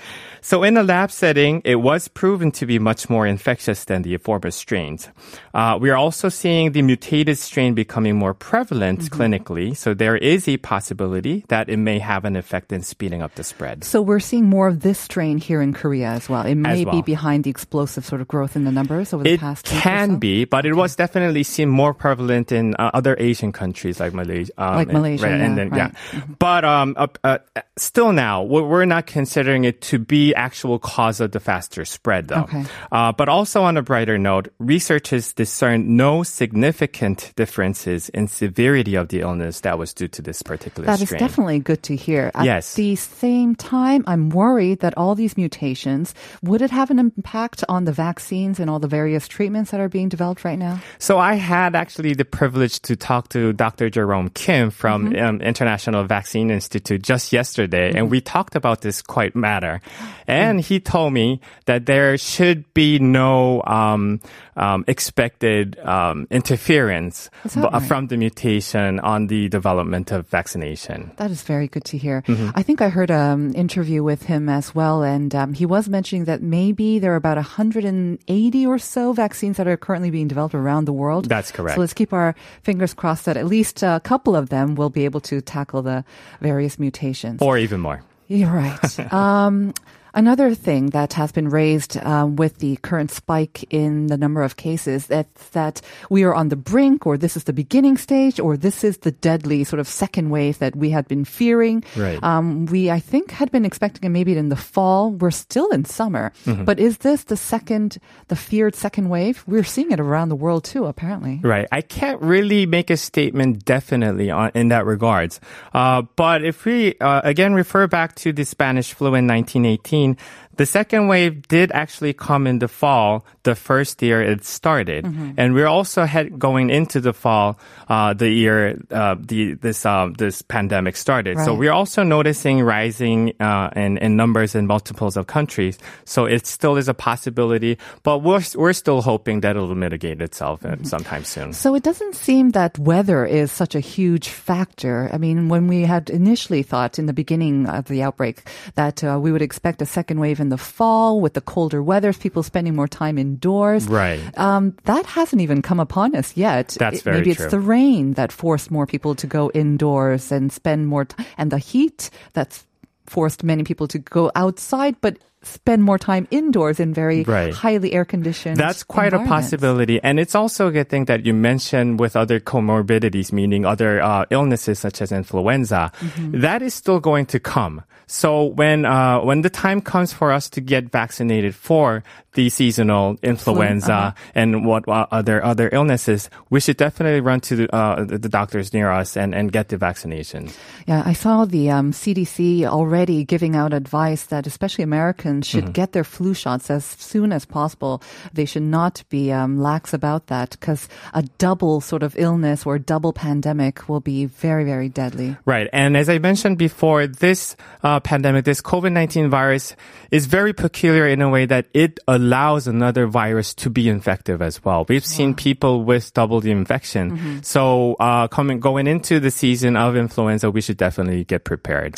So 0.42 0.63
in 0.63 0.77
a 0.77 0.84
lab 0.84 1.12
setting, 1.12 1.62
it 1.66 1.77
was 1.77 2.08
proven 2.08 2.51
to 2.51 2.66
be 2.66 2.80
much 2.80 3.10
more 3.10 3.25
infectious 3.27 3.86
than 3.86 4.01
the 4.04 4.18
former 4.18 4.51
strains. 4.51 5.10
Uh, 5.54 5.77
we 5.80 5.89
are 5.89 5.98
also 5.98 6.30
seeing 6.30 6.72
the 6.72 6.82
mutated 6.82 7.38
strain 7.38 7.74
becoming 7.74 8.16
more 8.16 8.34
prevalent 8.34 8.98
Mm-hmm. 8.98 9.22
clinically. 9.22 9.75
So 9.75 9.94
there 9.94 10.16
is 10.18 10.48
a 10.48 10.58
possibility 10.58 11.44
that 11.50 11.70
it 11.70 11.77
may 11.77 12.00
have 12.00 12.25
an 12.25 12.36
effect 12.36 12.72
in 12.72 12.82
speeding 12.82 13.22
up 13.22 13.36
the 13.36 13.44
spread. 13.44 13.84
So 13.84 14.01
we're 14.01 14.20
seeing 14.20 14.46
more 14.46 14.68
of 14.68 14.82
this 14.82 15.00
strain 15.00 15.38
here 15.38 15.62
in 15.62 15.74
Korea 15.74 16.10
as 16.10 16.30
well. 16.30 16.46
It 16.46 16.56
may 16.56 16.84
be 16.84 16.92
well. 16.92 17.01
behind 17.01 17.44
the 17.44 17.50
explosive 17.88 18.06
sort 18.06 18.22
of 18.22 18.27
growth 18.27 18.56
in 18.56 18.65
the 18.65 18.72
numbers 18.72 19.13
over 19.13 19.24
the 19.24 19.32
It 19.34 19.39
past 19.39 19.67
or 19.72 19.79
can 19.79 20.10
so? 20.12 20.17
be, 20.17 20.44
but 20.46 20.65
it 20.65 20.75
was 20.75 20.96
definitely 20.96 21.44
seen 21.44 21.70
more 21.70 21.94
prevalent 21.94 22.51
in 22.51 22.75
uh, 22.75 22.91
other 22.94 23.15
Asian 23.20 23.51
countries 23.51 24.00
like 24.00 24.13
Malaysia. 24.13 24.51
Um, 24.58 24.75
Like 24.75 24.89
and- 24.89 24.98
Malaysia, 24.98 25.24
right, 25.25 25.39
and 25.41 25.58
then, 25.58 25.70
right. 25.70 25.94
Mm-hmm. 26.12 26.34
But 26.39 26.65
um, 26.65 26.94
uh, 26.98 27.08
uh, 27.24 27.38
still 27.77 28.12
now, 28.12 28.44
we're 28.44 28.86
not 28.86 29.08
considering 29.08 29.63
it 29.63 29.79
to 29.89 30.00
be 30.00 30.36
actual 30.36 30.79
cause 30.79 31.22
of 31.24 31.32
the 31.32 31.39
faster 31.39 31.86
spread, 31.86 32.27
though. 32.27 32.44
Okay. 32.44 32.65
Uh, 32.91 33.12
but 33.15 33.29
also 33.29 33.63
on 33.63 33.77
a 33.77 33.82
brighter 33.82 34.17
note, 34.20 34.51
researchers 34.60 35.32
discerned 35.34 35.88
no 35.88 36.24
significant 36.24 37.32
differences 37.36 38.10
in 38.10 38.27
severity 38.27 38.96
of 38.96 39.08
the 39.10 39.22
illness 39.22 39.62
that 39.62 39.79
was 39.79 39.94
due 39.94 40.08
to 40.12 40.22
this 40.22 40.41
particular 40.44 40.86
That 40.86 41.00
is 41.01 41.08
strain. 41.08 41.20
definitely 41.24 41.60
good 41.63 41.82
to 41.88 41.96
hear. 41.96 42.32
At 42.36 42.44
Yes. 42.46 42.75
the 42.75 42.96
same 42.98 43.56
time, 43.56 44.03
I'm 44.08 44.29
worried 44.29 44.79
that 44.82 44.94
all 44.98 45.15
these 45.15 45.38
mutations, 45.38 46.13
would 46.44 46.62
it 46.62 46.72
have 46.72 46.89
an 46.91 47.00
impact 47.00 47.63
on 47.70 47.76
the 47.86 47.91
vaccines 47.91 48.60
and 48.60 48.69
all 48.69 48.79
the 48.79 48.88
various 48.88 49.27
treatments 49.27 49.72
that 49.72 49.79
are 49.79 49.89
being 49.89 50.10
developed 50.10 50.43
right 50.46 50.57
now? 50.60 50.81
So 51.00 51.17
I 51.19 51.36
had 51.36 51.75
actually 51.75 52.13
the 52.13 52.25
privilege 52.25 52.79
to 52.81 52.96
talk 52.96 53.29
to 53.29 53.53
Dr. 53.53 53.89
Jerome 53.89 54.29
Kim 54.29 54.69
from 54.72 54.98
Mm-hmm. 55.07 55.24
um, 55.25 55.41
International 55.41 56.03
Vaccine 56.05 56.50
Institute 56.50 57.01
just 57.01 57.31
yesterday, 57.31 57.91
and 57.96 58.10
we 58.10 58.19
talked 58.22 58.55
about 58.55 58.81
this 58.81 59.01
quite 59.01 59.36
matter. 59.36 59.79
And 60.27 60.60
he 60.60 60.79
told 60.79 61.13
me 61.13 61.39
that 61.65 61.86
there 61.86 62.17
should 62.17 62.65
be 62.74 63.00
no 63.00 63.62
um, 63.63 64.19
um, 64.55 64.84
expected 64.88 65.77
um, 65.79 66.27
interference 66.31 67.29
bu- 67.53 67.62
right? 67.62 67.81
from 67.84 68.07
the 68.07 68.17
mutation 68.17 69.00
on 69.00 69.27
the 69.27 69.48
development 69.50 70.12
of 70.12 70.27
vaccination. 70.27 71.12
That 71.17 71.31
is 71.31 71.43
very 71.43 71.67
good 71.67 71.86
to 71.86 71.98
hear. 71.98 72.24
Mm-hmm. 72.27 72.50
I 72.55 72.63
think 72.63 72.81
I 72.81 72.89
heard 72.89 73.12
an 73.12 73.53
interview 73.53 74.03
with 74.03 74.24
him 74.24 74.50
as 74.50 74.74
well, 74.75 75.03
and 75.03 75.34
um, 75.36 75.53
he 75.53 75.65
was 75.65 75.88
mentioning 75.88 76.25
that 76.25 76.41
maybe 76.41 77.00
there 77.00 77.13
are 77.13 77.15
about 77.15 77.38
180 77.76 78.66
or 78.66 78.80
so 78.80 79.14
vaccines 79.14 79.58
that 79.58 79.68
are 79.68 79.78
currently 79.78 80.10
being 80.10 80.28
developed 80.28 80.56
around 80.56 80.86
the 80.86 80.94
world. 80.94 81.26
That's 81.26 81.52
correct. 81.52 81.76
So 81.76 81.82
let's 81.82 81.94
keep 81.94 82.14
our 82.14 82.36
fingers 82.64 82.94
crossed 82.94 83.26
that 83.26 83.38
at 83.38 83.46
least 83.46 83.84
a 83.84 84.02
couple 84.04 84.36
of 84.36 84.50
them 84.50 84.76
will 84.76 84.90
be 84.90 85.06
able 85.06 85.22
to 85.22 85.42
tackle 85.42 85.82
the 85.82 86.04
various 86.42 86.80
mutations. 86.80 87.42
Or 87.42 87.58
even 87.58 87.80
more. 87.80 88.04
You're 88.28 88.52
right. 88.52 89.14
um, 89.14 89.74
another 90.18 90.56
thing 90.56 90.88
that 90.88 91.14
has 91.14 91.32
been 91.32 91.48
raised 91.48 91.96
um, 91.98 92.36
with 92.36 92.58
the 92.58 92.76
current 92.78 93.12
spike 93.12 93.64
in 93.70 94.08
the 94.08 94.18
number 94.18 94.42
of 94.42 94.58
cases 94.58 95.06
that's 95.08 95.50
that 95.50 95.80
we 96.10 96.24
are 96.24 96.34
on 96.34 96.50
the 96.50 96.56
brink, 96.56 97.06
or 97.06 97.18
this 97.18 97.38
is 97.38 97.46
the 97.46 97.54
beginning 97.54 97.98
stage, 97.98 98.40
or 98.40 98.58
this 98.58 98.84
is 98.84 98.98
the 99.00 99.12
deadly 99.12 99.64
sort 99.64 99.80
of 99.80 99.88
second 99.88 100.30
wave 100.30 100.58
that 100.58 100.76
we 100.76 100.90
had 100.90 101.08
been 101.08 101.24
fearing. 101.24 101.84
Right. 101.96 102.22
Um, 102.24 102.66
we, 102.66 102.90
I 102.90 103.00
think, 103.00 103.32
had 103.32 103.52
been 103.52 103.64
expecting 103.64 104.04
it 104.04 104.10
maybe 104.10 104.36
in 104.36 104.50
the 104.50 104.56
fall. 104.56 105.12
We're 105.12 105.32
still 105.32 105.70
in 105.70 105.86
summer, 105.86 106.34
but 106.46 106.80
is 106.80 106.98
this 107.00 107.26
the 107.26 107.38
second, 107.38 108.00
the 108.28 108.36
feared 108.36 108.76
second 108.76 109.10
wave? 109.10 109.44
We're 109.48 109.64
seeing 109.64 109.92
it 109.92 110.00
around 110.00 110.30
the 110.30 110.36
world 110.36 110.64
too, 110.64 110.86
apparently. 110.86 111.40
Right. 111.44 111.68
I 111.72 111.82
can't 111.82 112.22
really 112.22 112.66
make 112.66 112.90
a 112.90 112.98
statement 112.98 113.66
definitely 113.66 114.32
on, 114.32 114.52
in 114.56 114.70
that 114.70 114.86
regards. 114.86 115.40
Uh, 115.74 116.02
but 116.16 116.44
if 116.44 116.66
we, 116.66 116.98
uh, 117.00 117.22
again, 117.24 117.54
refer 117.54 117.86
back 117.86 118.16
to 118.16 118.34
the 118.34 118.44
Spanish 118.44 118.94
flu 118.94 119.14
in 119.14 119.28
1918, 119.28 120.07
mean 120.08 120.18
the 120.58 120.66
second 120.66 121.08
wave 121.08 121.48
did 121.48 121.72
actually 121.72 122.14
come 122.14 122.48
in 122.48 122.60
the 122.60 122.68
fall, 122.68 123.26
the 123.44 123.56
first 123.56 124.02
year 124.02 124.22
it 124.22 124.44
started. 124.44 125.06
And 125.38 125.54
we're 125.54 125.68
also 125.68 126.06
head, 126.06 126.38
going 126.38 126.70
into 126.70 127.00
the 127.00 127.14
fall, 127.14 127.58
uh, 127.88 128.14
the 128.14 128.30
year, 128.30 128.82
uh, 128.92 129.16
the, 129.20 129.54
this, 129.54 129.86
uh, 129.86 130.10
this 130.18 130.42
pandemic 130.42 130.98
started. 130.98 131.40
So 131.40 131.54
we're 131.54 131.72
also 131.72 132.04
noticing 132.04 132.62
rising, 132.62 133.34
uh, 133.40 133.70
in, 133.75 133.98
in 133.98 134.16
numbers 134.16 134.55
in 134.55 134.68
multiples 134.68 135.16
of 135.16 135.27
countries. 135.27 135.77
So 136.05 136.25
it 136.25 136.46
still 136.46 136.75
is 136.75 136.88
a 136.90 136.94
possibility, 136.94 137.77
but 138.03 138.20
we're, 138.20 138.44
we're 138.55 138.74
still 138.74 139.01
hoping 139.01 139.42
that 139.42 139.55
it'll 139.55 139.75
mitigate 139.75 140.22
itself 140.22 140.66
uh, 140.66 140.84
sometime 140.84 141.24
soon. 141.24 141.53
So 141.53 141.75
it 141.75 141.84
doesn't 141.84 142.16
seem 142.16 142.51
that 142.51 142.77
weather 142.79 143.25
is 143.25 143.51
such 143.51 143.75
a 143.75 143.79
huge 143.79 144.29
factor. 144.29 145.10
I 145.14 145.18
mean, 145.18 145.50
when 145.50 145.68
we 145.68 145.84
had 145.84 146.10
initially 146.10 146.64
thought 146.64 147.00
in 147.00 147.05
the 147.05 147.14
beginning 147.14 147.68
of 147.68 147.88
the 147.88 148.03
outbreak 148.03 148.50
that 148.75 149.03
uh, 149.03 149.20
we 149.22 149.31
would 149.31 149.42
expect 149.42 149.81
a 149.81 149.86
second 149.86 150.20
wave 150.20 150.40
in 150.40 150.47
the 150.50 150.57
fall 150.57 151.20
with 151.22 151.33
the 151.33 151.42
colder 151.42 151.81
weather, 151.83 152.14
people 152.14 152.44
spending 152.44 152.75
more 152.75 152.88
time 152.88 153.18
indoors. 153.18 153.88
Right. 153.88 154.20
Um, 154.38 154.75
that 154.86 155.05
hasn't 155.05 155.42
even 155.42 155.62
come 155.62 155.79
upon 155.79 156.16
us 156.16 156.36
yet. 156.38 156.75
That's 156.79 157.00
It- 157.00 157.03
very 157.03 157.18
Maybe 157.18 157.33
true. 157.36 157.46
it's 157.46 157.51
the 157.51 157.60
rain 157.60 158.14
that 158.14 158.31
forced 158.31 158.72
more 158.72 158.86
people 158.86 159.16
to 159.16 159.27
go 159.27 159.51
indoors 159.53 160.31
and 160.31 160.51
spend 160.51 160.88
more 160.88 161.05
time, 161.05 161.25
and 161.38 161.51
the 161.51 161.57
heat 161.60 162.10
that's 162.33 162.66
forced 163.05 163.44
many 163.44 163.64
people 163.64 163.88
to 163.88 164.00
go 164.00 164.31
outside, 164.36 164.96
but 165.01 165.18
spend 165.44 165.84
more 165.84 165.98
time 165.98 166.28
indoors 166.32 166.80
in 166.80 166.94
very 166.94 167.24
Right. 167.24 167.54
highly 167.54 167.94
air 167.94 168.06
conditioned. 168.06 168.58
That's 168.58 168.84
quite 168.84 169.14
a 169.14 169.20
possibility. 169.20 170.00
And 170.04 170.20
it's 170.20 170.36
also 170.36 170.68
a 170.68 170.72
good 170.72 170.90
thing 170.90 171.06
that 171.06 171.26
you 171.26 171.34
mentioned 171.34 172.00
with 172.00 172.16
other 172.16 172.40
comorbidities, 172.40 173.32
meaning 173.32 173.66
other 173.66 174.02
uh, 174.02 174.26
illnesses 174.30 174.80
such 174.80 175.02
as 175.02 175.12
influenza. 175.12 175.92
Mm-hmm. 176.00 176.42
That 176.42 176.62
is 176.62 176.74
still 176.74 177.00
going 177.00 177.26
to 177.28 177.40
come. 177.40 177.84
So 178.08 178.46
when, 178.46 178.86
uh, 178.86 179.20
when 179.20 179.42
the 179.42 179.50
time 179.50 179.82
comes 179.82 180.14
for 180.14 180.32
us 180.32 180.50
to 180.52 180.62
get 180.62 180.92
vaccinated 180.92 181.54
for 181.54 182.04
the 182.34 182.50
seasonal 182.50 183.18
influenza 183.22 183.94
uh-huh. 183.94 184.32
and 184.34 184.66
what 184.66 184.88
uh, 184.88 185.08
other, 185.12 185.44
other 185.44 185.70
illnesses, 185.74 186.30
we 186.50 186.62
should 186.62 186.78
definitely 186.78 187.20
run 187.20 187.42
to 187.42 187.56
the, 187.58 187.76
uh, 187.76 188.06
the 188.06 188.18
the 188.18 188.30
doctors 188.30 188.74
near 188.74 188.92
us 188.92 189.18
and, 189.18 189.34
and 189.34 189.52
get 189.52 189.70
the 189.70 189.78
vaccination. 189.78 190.50
Yeah, 190.88 191.04
I 191.06 191.14
saw 191.14 191.46
the 191.46 191.72
um, 191.72 191.92
CDC 191.92 192.64
already 192.66 193.26
giving 193.26 193.56
out 193.56 193.74
advice 193.74 194.26
that 194.26 194.46
especially 194.48 194.84
Americans 194.84 195.26
should 195.44 195.57
Mm-hmm. 195.68 195.72
get 195.74 195.92
their 195.92 196.03
flu 196.03 196.33
shots 196.33 196.70
as 196.70 196.85
soon 196.85 197.31
as 197.31 197.46
possible. 197.46 198.01
They 198.33 198.46
should 198.46 198.63
not 198.63 199.03
be 199.09 199.31
um, 199.31 199.59
lax 199.59 199.94
about 199.94 200.27
that 200.27 200.51
because 200.51 200.87
a 201.13 201.24
double 201.37 201.81
sort 201.81 202.03
of 202.03 202.16
illness 202.18 202.66
or 202.66 202.79
double 202.79 203.11
pandemic 203.13 203.90
will 203.90 204.00
be 204.00 204.25
very, 204.25 204.63
very 204.63 204.87
deadly. 204.90 205.35
Right. 205.46 205.68
And 205.74 205.98
as 205.98 206.09
I 206.09 206.20
mentioned 206.20 206.57
before, 206.57 207.07
this 207.07 207.55
uh, 207.83 208.00
pandemic, 208.00 208.46
this 208.46 208.61
COVID-19 208.61 209.29
virus 209.29 209.75
is 210.11 210.25
very 210.25 210.53
peculiar 210.53 211.07
in 211.07 211.22
a 211.22 211.29
way 211.29 211.46
that 211.46 211.68
it 211.74 212.00
allows 212.07 212.68
another 212.68 213.07
virus 213.07 213.53
to 213.55 213.70
be 213.70 213.90
infective 213.90 214.42
as 214.42 214.63
well. 214.63 214.85
We've 214.87 215.05
seen 215.05 215.33
people 215.35 215.83
with 215.83 216.13
double 216.13 216.40
the 216.40 216.51
infection. 216.51 217.44
So, 217.44 217.96
uh, 218.00 218.27
coming, 218.27 218.59
going 218.59 218.87
into 218.87 219.20
the 219.20 219.31
season 219.31 219.75
of 219.75 219.96
influenza, 219.96 220.50
we 220.51 220.61
should 220.61 220.77
definitely 220.77 221.24
get 221.25 221.44
prepared. 221.44 221.96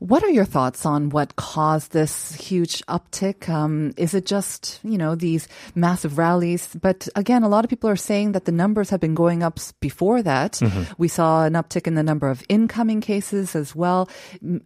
What 0.00 0.24
are 0.24 0.30
your 0.30 0.46
thoughts 0.46 0.86
on 0.86 1.10
what 1.10 1.36
caused 1.36 1.92
this 1.92 2.34
huge 2.34 2.82
uptick? 2.86 3.50
Um, 3.50 3.92
is 3.98 4.14
it 4.14 4.24
just, 4.24 4.80
you 4.82 4.96
know, 4.96 5.14
these 5.14 5.46
massive 5.74 6.16
rallies? 6.16 6.74
But 6.74 7.06
again, 7.14 7.42
a 7.42 7.50
lot 7.50 7.64
of 7.64 7.70
people 7.70 7.90
are 7.90 7.96
saying 7.96 8.32
that 8.32 8.46
the 8.46 8.52
numbers 8.52 8.88
have 8.88 9.00
been 9.00 9.14
going 9.14 9.42
up 9.42 9.60
before 9.80 10.22
that. 10.22 10.58
We 10.96 11.06
saw 11.08 11.44
an 11.44 11.52
uptick 11.52 11.86
in 11.86 11.96
the 11.96 12.02
number 12.02 12.30
of 12.30 12.42
incoming 12.48 13.02
cases 13.02 13.54
as 13.54 13.76
well. 13.76 14.08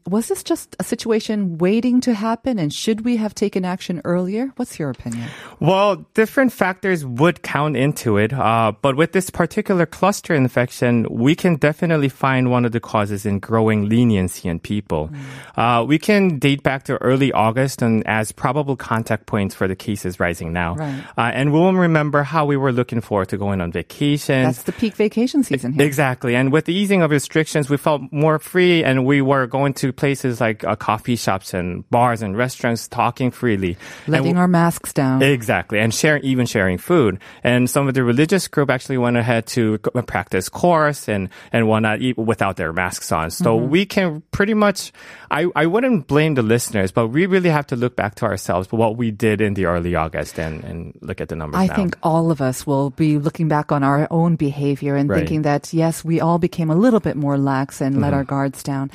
Was 0.07 0.29
this 0.29 0.44
just 0.44 0.77
a 0.79 0.85
situation 0.85 1.59
waiting 1.59 2.01
to 2.03 2.14
happen? 2.14 2.61
And 2.61 2.73
should 2.73 3.05
we 3.05 3.16
have 3.16 3.35
taken 3.35 3.64
action 3.64 4.03
earlier? 4.05 4.53
What's 4.55 4.79
your 4.79 4.90
opinion? 4.90 5.29
Well, 5.59 6.07
different 6.14 6.53
factors 6.53 7.05
would 7.05 7.42
count 7.42 7.77
into 7.77 8.18
it, 8.18 8.33
uh, 8.33 8.70
but 8.81 8.97
with 8.97 9.11
this 9.11 9.31
particular 9.31 9.85
cluster 9.85 10.33
infection, 10.33 11.09
we 11.11 11.35
can 11.35 11.57
definitely 11.57 12.09
find 12.09 12.53
one 12.53 12.64
of 12.64 12.70
the 12.70 12.79
causes 12.79 13.27
in 13.27 13.40
growing 13.40 13.88
leniency 13.88 14.49
in 14.49 14.61
people. 14.61 15.11
Uh, 15.57 15.85
we 15.87 15.99
can 15.99 16.39
date 16.39 16.63
back 16.63 16.85
to 16.85 16.97
early 16.99 17.33
August 17.33 17.81
and 17.83 18.07
as 18.07 18.33
probable 18.33 18.77
contact 18.77 19.27
points 19.27 19.55
for 19.55 19.67
the 19.67 19.77
cases 19.77 20.21
rising 20.21 20.53
now. 20.53 20.75
Right. 20.75 21.05
Uh, 21.17 21.31
and 21.33 21.53
we'll 21.53 21.73
remember 21.73 22.23
how 22.23 22.45
we 22.45 22.57
were 22.57 22.73
looking 22.73 23.01
forward 23.01 23.29
to 23.31 23.37
going 23.39 23.61
on 23.61 23.73
vacation. 23.73 24.45
That's 24.45 24.65
the 24.65 24.73
peak 24.73 24.95
vacation 24.95 25.43
season 25.43 25.73
here. 25.73 25.87
Exactly. 25.87 26.37
And 26.37 26.53
with 26.53 26.67
the 26.67 26.75
easing 26.75 27.03
of 27.03 27.11
restrictions, 27.11 27.71
we 27.71 27.77
felt 27.77 28.03
more 28.13 28.39
free 28.39 28.85
and 28.85 29.07
we 29.07 29.23
were 29.23 29.47
going 29.47 29.75
to 29.75 29.93
places 29.93 30.41
like 30.41 30.65
uh, 30.65 30.77
coffee 30.77 31.17
shops 31.17 31.55
and 31.55 31.89
bars 31.91 32.21
and 32.21 32.37
restaurants 32.37 32.87
talking 32.89 33.31
freely. 33.31 33.79
Letting 34.07 34.31
and, 34.31 34.39
our 34.39 34.49
masks 34.49 34.93
down. 34.93 35.23
Exactly. 35.23 35.79
And 35.79 35.95
sharing, 35.95 36.23
even 36.25 36.47
sharing 36.47 36.79
food. 36.79 37.19
And 37.43 37.71
some 37.71 37.89
of 37.89 37.95
the 37.95 38.05
religious 38.05 38.49
group 38.49 38.69
actually 38.71 38.99
went 38.99 39.17
ahead 39.17 39.47
to 39.49 39.79
practice 39.79 40.49
course 40.49 41.09
and, 41.09 41.29
and 41.53 41.69
whatnot 41.69 42.03
eat 42.03 42.19
without 42.19 42.57
their 42.57 42.73
masks 42.73 43.11
on. 43.11 43.31
So 43.31 43.55
Mm-hmm. 43.55 43.71
we 43.71 43.87
can 43.87 44.23
pretty 44.33 44.55
much, 44.55 44.93
I, 45.31 45.46
I 45.57 45.66
wouldn't 45.66 46.07
blame 46.07 46.35
the 46.35 46.42
listeners, 46.42 46.92
but 46.92 47.09
we 47.09 47.27
really 47.27 47.50
have 47.50 47.66
to 47.68 47.77
look 47.77 47.96
back 47.96 48.14
to 48.16 48.24
ourselves, 48.27 48.70
what 48.70 48.96
we 48.96 49.11
did 49.11 49.40
in 49.40 49.55
the 49.55 49.66
early 49.66 49.94
August 49.94 50.38
and, 50.38 50.62
and 50.64 50.98
look 51.00 51.20
at 51.20 51.29
the 51.29 51.37
numbers 51.37 51.59
I 51.61 51.66
now. 51.66 51.74
think 51.77 51.96
all 52.03 52.31
of 52.31 52.40
us 52.40 52.66
will 52.66 52.90
be 52.90 53.18
looking 53.18 53.48
back 53.48 53.72
on 53.72 53.83
our 53.83 54.07
own 54.11 54.37
behavior 54.37 54.94
and 54.96 55.09
Right. 55.09 55.18
thinking 55.18 55.42
that, 55.42 55.72
yes, 55.74 56.05
we 56.05 56.20
all 56.20 56.38
became 56.38 56.70
a 56.70 56.77
little 56.77 57.00
bit 57.00 57.16
more 57.16 57.37
lax 57.38 57.81
and 57.81 57.94
Mm-hmm. 57.94 58.03
let 58.05 58.14
our 58.14 58.24
guards 58.24 58.62
down. 58.62 58.90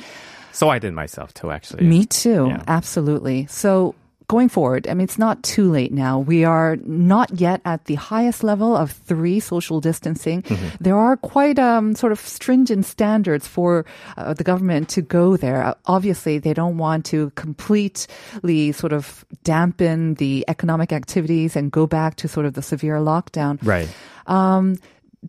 so 0.52 0.68
I 0.68 0.78
did 0.78 0.92
myself 0.94 1.32
too, 1.34 1.50
actually. 1.50 1.84
Me 1.86 2.04
too. 2.06 2.46
Yeah. 2.48 2.62
Absolutely. 2.66 3.46
So 3.48 3.94
going 4.30 4.48
forward, 4.48 4.86
I 4.86 4.94
mean, 4.94 5.02
it's 5.02 5.18
not 5.18 5.42
too 5.42 5.72
late 5.72 5.90
now. 5.90 6.20
We 6.20 6.44
are 6.44 6.78
not 6.86 7.40
yet 7.40 7.60
at 7.64 7.86
the 7.86 7.96
highest 7.96 8.44
level 8.44 8.76
of 8.76 8.92
three 8.92 9.40
social 9.40 9.80
distancing. 9.80 10.42
Mm-hmm. 10.42 10.68
There 10.78 10.96
are 10.96 11.16
quite 11.16 11.58
um, 11.58 11.96
sort 11.96 12.12
of 12.12 12.20
stringent 12.20 12.86
standards 12.86 13.48
for 13.48 13.84
uh, 14.16 14.34
the 14.34 14.44
government 14.44 14.88
to 14.90 15.02
go 15.02 15.36
there. 15.36 15.64
Uh, 15.64 15.74
obviously, 15.86 16.38
they 16.38 16.54
don't 16.54 16.78
want 16.78 17.06
to 17.06 17.30
completely 17.34 18.70
sort 18.70 18.92
of 18.92 19.26
dampen 19.42 20.14
the 20.14 20.44
economic 20.46 20.92
activities 20.92 21.56
and 21.56 21.72
go 21.72 21.88
back 21.88 22.14
to 22.22 22.28
sort 22.28 22.46
of 22.46 22.54
the 22.54 22.62
severe 22.62 23.02
lockdown. 23.02 23.58
Right. 23.66 23.88
Um, 24.28 24.78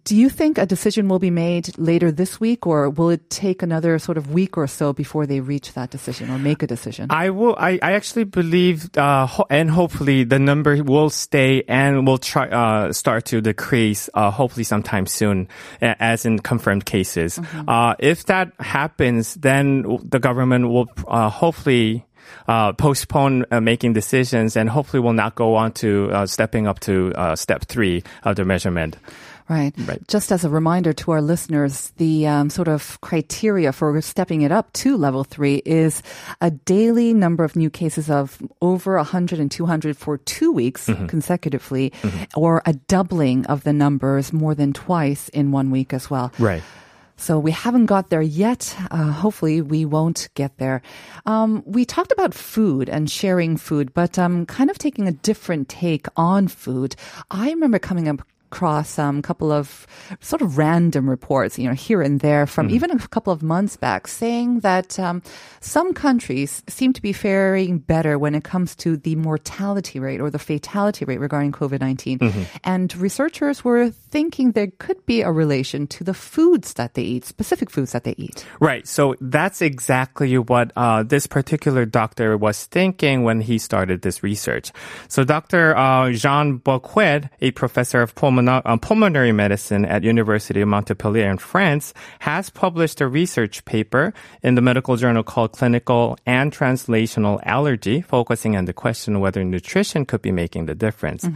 do 0.06 0.16
you 0.16 0.30
think 0.30 0.58
a 0.58 0.66
decision 0.66 1.10
will 1.10 1.20
be 1.20 1.30
made 1.30 1.78
later 1.78 2.14
this 2.14 2.40
week, 2.40 2.66
or 2.66 2.90
will 2.90 3.10
it 3.10 3.30
take 3.30 3.62
another 3.62 4.00
sort 4.00 4.18
of 4.18 4.32
week 4.32 4.58
or 4.58 4.66
so 4.66 4.94
before 4.94 5.26
they 5.26 5.42
reach 5.42 5.74
that 5.74 5.90
decision 5.90 6.30
or 6.30 6.40
make 6.40 6.64
a 6.64 6.68
decision? 6.68 7.08
I 7.10 7.30
will. 7.30 7.56
I, 7.60 7.78
I 7.82 7.92
actually 7.94 8.24
believe, 8.24 8.90
uh, 8.98 9.26
ho- 9.26 9.46
and 9.50 9.70
hopefully 9.70 10.24
the 10.24 10.40
number 10.40 10.82
will 10.82 11.10
stay 11.10 11.64
and 11.68 12.08
will 12.08 12.18
try 12.18 12.48
uh, 12.48 12.94
start 12.94 13.26
to 13.26 13.42
decrease. 13.42 14.10
Uh, 14.14 14.32
hopefully 14.32 14.64
sometime 14.64 15.06
soon, 15.06 15.50
as 15.82 16.26
in 16.26 16.40
confirmed 16.40 16.86
cases. 16.86 17.40
Uh, 17.68 17.96
if 18.00 18.26
that 18.26 18.54
happens, 18.60 19.36
then 19.36 20.00
the 20.04 20.20
government 20.20 20.70
will 20.70 20.88
uh, 21.08 21.30
hopefully. 21.30 22.06
Uh, 22.48 22.72
postpone 22.72 23.44
uh, 23.52 23.60
making 23.60 23.92
decisions 23.92 24.56
and 24.56 24.70
hopefully 24.70 25.02
will 25.02 25.12
not 25.12 25.36
go 25.36 25.56
on 25.56 25.72
to 25.72 26.10
uh, 26.12 26.26
stepping 26.26 26.66
up 26.66 26.80
to 26.80 27.12
uh, 27.16 27.36
step 27.36 27.66
three 27.66 28.02
of 28.24 28.38
the 28.38 28.46
measurement. 28.46 28.96
Right. 29.52 29.74
Right. 29.86 30.00
Just 30.08 30.32
as 30.32 30.46
a 30.46 30.50
reminder 30.50 30.94
to 30.94 31.12
our 31.12 31.22
listeners, 31.22 31.92
the 31.98 32.26
um, 32.26 32.50
sort 32.50 32.70
of 32.70 33.00
criteria 33.02 33.74
for 33.74 34.00
stepping 34.02 34.44
it 34.48 34.52
up 34.52 34.72
to 34.80 34.96
level 34.96 35.26
three 35.26 35.62
is 35.66 36.02
a 36.40 36.52
daily 36.52 37.14
number 37.14 37.44
of 37.44 37.56
new 37.60 37.70
cases 37.70 38.10
of 38.10 38.40
over 38.62 38.96
100 38.96 39.40
and 39.40 39.52
200 39.52 39.98
for 39.98 40.18
two 40.18 40.52
weeks 40.54 40.88
Mm-hmm. 40.88 41.08
consecutively, 41.08 41.92
or 42.36 42.62
a 42.66 42.74
doubling 42.88 43.46
of 43.48 43.64
the 43.64 43.74
numbers 43.74 44.32
more 44.32 44.56
than 44.56 44.72
twice 44.72 45.28
in 45.30 45.52
one 45.52 45.70
week 45.70 45.92
as 45.94 46.10
well. 46.10 46.32
Right. 46.40 46.64
So 47.18 47.38
we 47.38 47.52
haven't 47.52 47.86
got 47.86 48.10
there 48.10 48.22
yet. 48.24 48.76
Uh, 48.90 49.12
hopefully, 49.12 49.62
we 49.62 49.86
won't 49.86 50.30
get 50.34 50.58
there. 50.58 50.82
Um, 51.26 51.62
we 51.68 51.86
talked 51.86 52.12
about 52.12 52.34
food 52.34 52.90
and 52.90 53.12
sharing 53.12 53.58
food, 53.58 53.94
but 53.94 54.18
um, 54.18 54.46
kind 54.48 54.70
of 54.72 54.78
taking 54.80 55.08
a 55.08 55.12
different 55.12 55.70
take 55.70 56.08
on 56.16 56.48
food. 56.48 56.96
I 57.30 57.52
remember 57.52 57.78
coming 57.80 58.08
up 58.08 58.26
across 58.52 59.00
um, 59.00 59.20
a 59.20 59.22
couple 59.22 59.50
of 59.50 59.88
sort 60.20 60.42
of 60.42 60.58
random 60.58 61.10
reports, 61.10 61.58
you 61.58 61.68
know, 61.68 61.74
here 61.74 62.02
and 62.02 62.20
there 62.20 62.46
from 62.46 62.70
even 62.70 62.92
a 62.92 63.00
couple 63.08 63.32
of 63.32 63.42
months 63.42 63.78
back 63.78 64.08
saying 64.10 64.60
that 64.60 65.00
um, 65.00 65.24
some 65.62 65.94
countries 65.94 66.62
seem 66.68 66.92
to 66.92 67.02
be 67.02 67.14
faring 67.14 67.80
better 67.80 68.20
when 68.20 68.36
it 68.36 68.44
comes 68.44 68.76
to 68.76 68.98
the 68.98 69.16
mortality 69.16 70.00
rate 70.00 70.20
or 70.20 70.30
the 70.30 70.40
fatality 70.40 71.06
rate 71.06 71.20
regarding 71.20 71.54
COVID 71.54 71.80
19. 71.80 72.20
And 72.66 72.94
researchers 72.98 73.64
were 73.64 73.90
thinking 73.90 74.52
there 74.52 74.68
could 74.80 75.06
be 75.06 75.22
a 75.22 75.32
relation 75.32 75.88
to 75.88 76.04
the 76.04 76.14
foods 76.14 76.74
that 76.74 76.94
they 76.96 77.04
eat, 77.04 77.24
specific 77.24 77.70
foods 77.70 77.94
that 77.94 78.04
they 78.04 78.16
eat. 78.18 78.46
Right. 78.60 78.86
So 78.86 79.16
that's 79.22 79.62
exactly 79.62 80.38
what 80.38 80.72
uh, 80.76 81.04
this 81.04 81.26
particular 81.26 81.86
doctor 81.86 82.36
was 82.36 82.66
thinking 82.66 83.24
when 83.24 83.40
he 83.40 83.58
started 83.58 84.02
this 84.02 84.24
research. 84.24 84.72
So 85.08 85.24
Dr. 85.24 85.76
Uh, 85.78 86.12
Jean 86.12 86.60
Bousquet, 86.60 87.30
a 87.40 87.52
professor 87.52 88.02
of 88.02 88.16
pulmono- 88.42 88.62
uh, 88.66 88.78
pulmonary 88.78 89.32
medicine 89.32 89.86
at 89.86 90.04
University 90.04 90.62
of 90.62 90.68
Montpellier 90.68 91.30
in 91.30 91.38
France, 91.38 91.94
has 92.20 92.50
published 92.50 93.02
a 93.02 93.08
research 93.08 93.64
paper 93.66 94.14
in 94.44 94.56
the 94.56 94.62
medical 94.62 94.96
journal 94.98 95.24
called 95.24 95.52
Clinical 95.52 96.18
and 96.26 96.52
Translational 96.52 97.40
Allergy, 97.44 98.02
focusing 98.02 98.56
on 98.56 98.66
the 98.66 98.74
question 98.74 99.20
whether 99.20 99.44
nutrition 99.44 100.06
could 100.06 100.22
be 100.22 100.32
making 100.32 100.66
the 100.66 100.76
difference. 100.76 101.28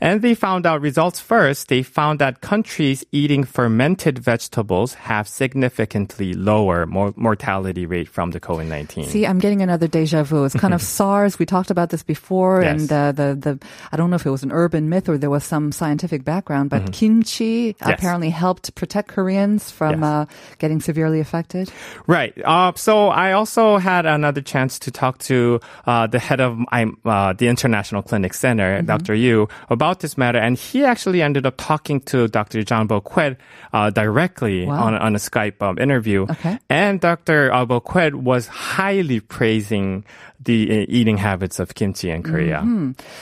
And 0.00 0.22
they 0.22 0.34
found 0.34 0.66
out 0.66 0.80
results 0.80 1.20
first. 1.20 1.68
They 1.68 1.82
found 1.82 2.18
that 2.20 2.40
countries 2.40 3.04
eating 3.12 3.44
fermented 3.44 4.18
vegetables 4.18 4.94
have 4.94 5.28
significantly 5.28 6.34
lower 6.34 6.86
mor- 6.86 7.14
mortality 7.16 7.86
rate 7.86 8.08
from 8.08 8.30
the 8.32 8.40
COVID-19. 8.40 9.06
See, 9.06 9.26
I'm 9.26 9.38
getting 9.38 9.62
another 9.62 9.86
deja 9.88 10.22
vu. 10.22 10.44
It's 10.44 10.54
kind 10.54 10.74
of 10.74 10.82
SARS. 10.96 11.38
We 11.38 11.46
talked 11.46 11.70
about 11.70 11.90
this 11.90 12.02
before, 12.02 12.62
Yes. 12.62 12.80
and 12.80 12.92
uh, 12.92 13.12
the 13.12 13.34
the 13.34 13.58
I 13.92 13.96
don't 13.96 14.10
know 14.10 14.16
if 14.16 14.26
it 14.26 14.30
was 14.30 14.42
an 14.42 14.52
urban 14.52 14.88
myth 14.88 15.08
or 15.08 15.18
there 15.18 15.30
was 15.30 15.44
some 15.44 15.72
scientific 15.72 16.24
background, 16.24 16.47
but 16.48 16.92
kimchi 16.92 17.72
Mm-hmm. 17.74 17.88
Yes. 17.88 17.98
apparently 17.98 18.30
helped 18.30 18.74
protect 18.74 19.08
Koreans 19.08 19.70
from 19.70 20.00
Yes. 20.00 20.02
uh, 20.04 20.26
getting 20.58 20.80
severely 20.80 21.20
affected. 21.20 21.70
Right. 22.06 22.32
Uh, 22.44 22.72
so 22.76 23.08
I 23.08 23.32
also 23.32 23.78
had 23.78 24.06
another 24.06 24.40
chance 24.40 24.78
to 24.80 24.90
talk 24.90 25.18
to 25.30 25.60
uh, 25.86 26.06
the 26.06 26.18
head 26.18 26.40
of 26.40 26.58
uh, 26.72 27.32
the 27.34 27.48
International 27.48 28.02
Clinic 28.02 28.34
Center, 28.34 28.82
Dr. 28.82 29.14
Yu, 29.14 29.48
about 29.70 30.00
this 30.00 30.16
matter, 30.16 30.38
and 30.38 30.56
he 30.56 30.84
actually 30.84 31.22
ended 31.22 31.46
up 31.46 31.54
talking 31.58 32.00
to 32.12 32.28
Dr. 32.28 32.62
John 32.64 32.88
Bousquet 32.88 33.36
uh, 33.72 33.90
directly 33.90 34.66
Wow. 34.66 34.84
on, 34.84 34.94
on 34.94 35.14
a 35.14 35.18
Skype 35.18 35.60
um, 35.62 35.78
interview. 35.78 36.26
Okay. 36.30 36.58
And 36.70 37.00
Dr. 37.00 37.52
Uh, 37.52 37.66
Bousquet 37.66 38.14
was 38.14 38.46
highly 38.46 39.20
praising 39.20 40.04
the 40.40 40.82
uh, 40.82 40.86
eating 40.88 41.16
habits 41.16 41.58
of 41.58 41.74
kimchi 41.74 42.10
in 42.10 42.22
Korea. 42.22 42.64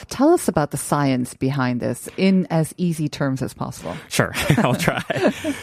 Tell 0.09 0.31
us 0.31 0.49
about 0.49 0.71
the 0.71 0.77
science 0.77 1.35
behind 1.35 1.81
this 1.81 2.09
in 2.17 2.47
as 2.51 2.75
easy 2.77 3.09
terms 3.09 3.43
as 3.43 3.55
possible. 3.55 3.97
Sure, 4.09 4.33
I'll 4.59 4.75
try. 4.75 5.03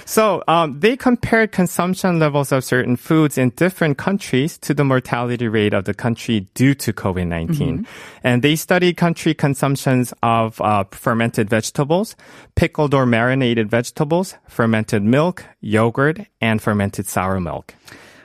so 0.05 0.43
um, 0.47 0.79
they 0.79 0.97
compared 0.97 1.51
consumption 1.51 2.19
levels 2.19 2.51
of 2.51 2.63
certain 2.63 2.95
foods 2.95 3.37
in 3.37 3.49
different 3.51 3.97
countries 3.97 4.57
to 4.59 4.73
the 4.73 4.83
mortality 4.83 5.47
rate 5.47 5.73
of 5.73 5.85
the 5.85 5.93
country 5.93 6.47
due 6.53 6.73
to 6.75 6.93
COVID 6.93 7.27
19. 7.27 7.87
And 8.23 8.41
they 8.41 8.55
studied 8.55 8.97
country 8.97 9.33
consumptions 9.33 10.13
of 10.23 10.59
uh, 10.61 10.85
fermented 10.91 11.49
vegetables, 11.49 12.15
pickled 12.55 12.93
or 12.93 13.05
marinated 13.05 13.69
vegetables, 13.69 14.35
fermented 14.47 15.03
milk, 15.03 15.45
yogurt, 15.61 16.19
and 16.41 16.61
fermented 16.61 17.07
sour 17.07 17.39
milk. 17.39 17.73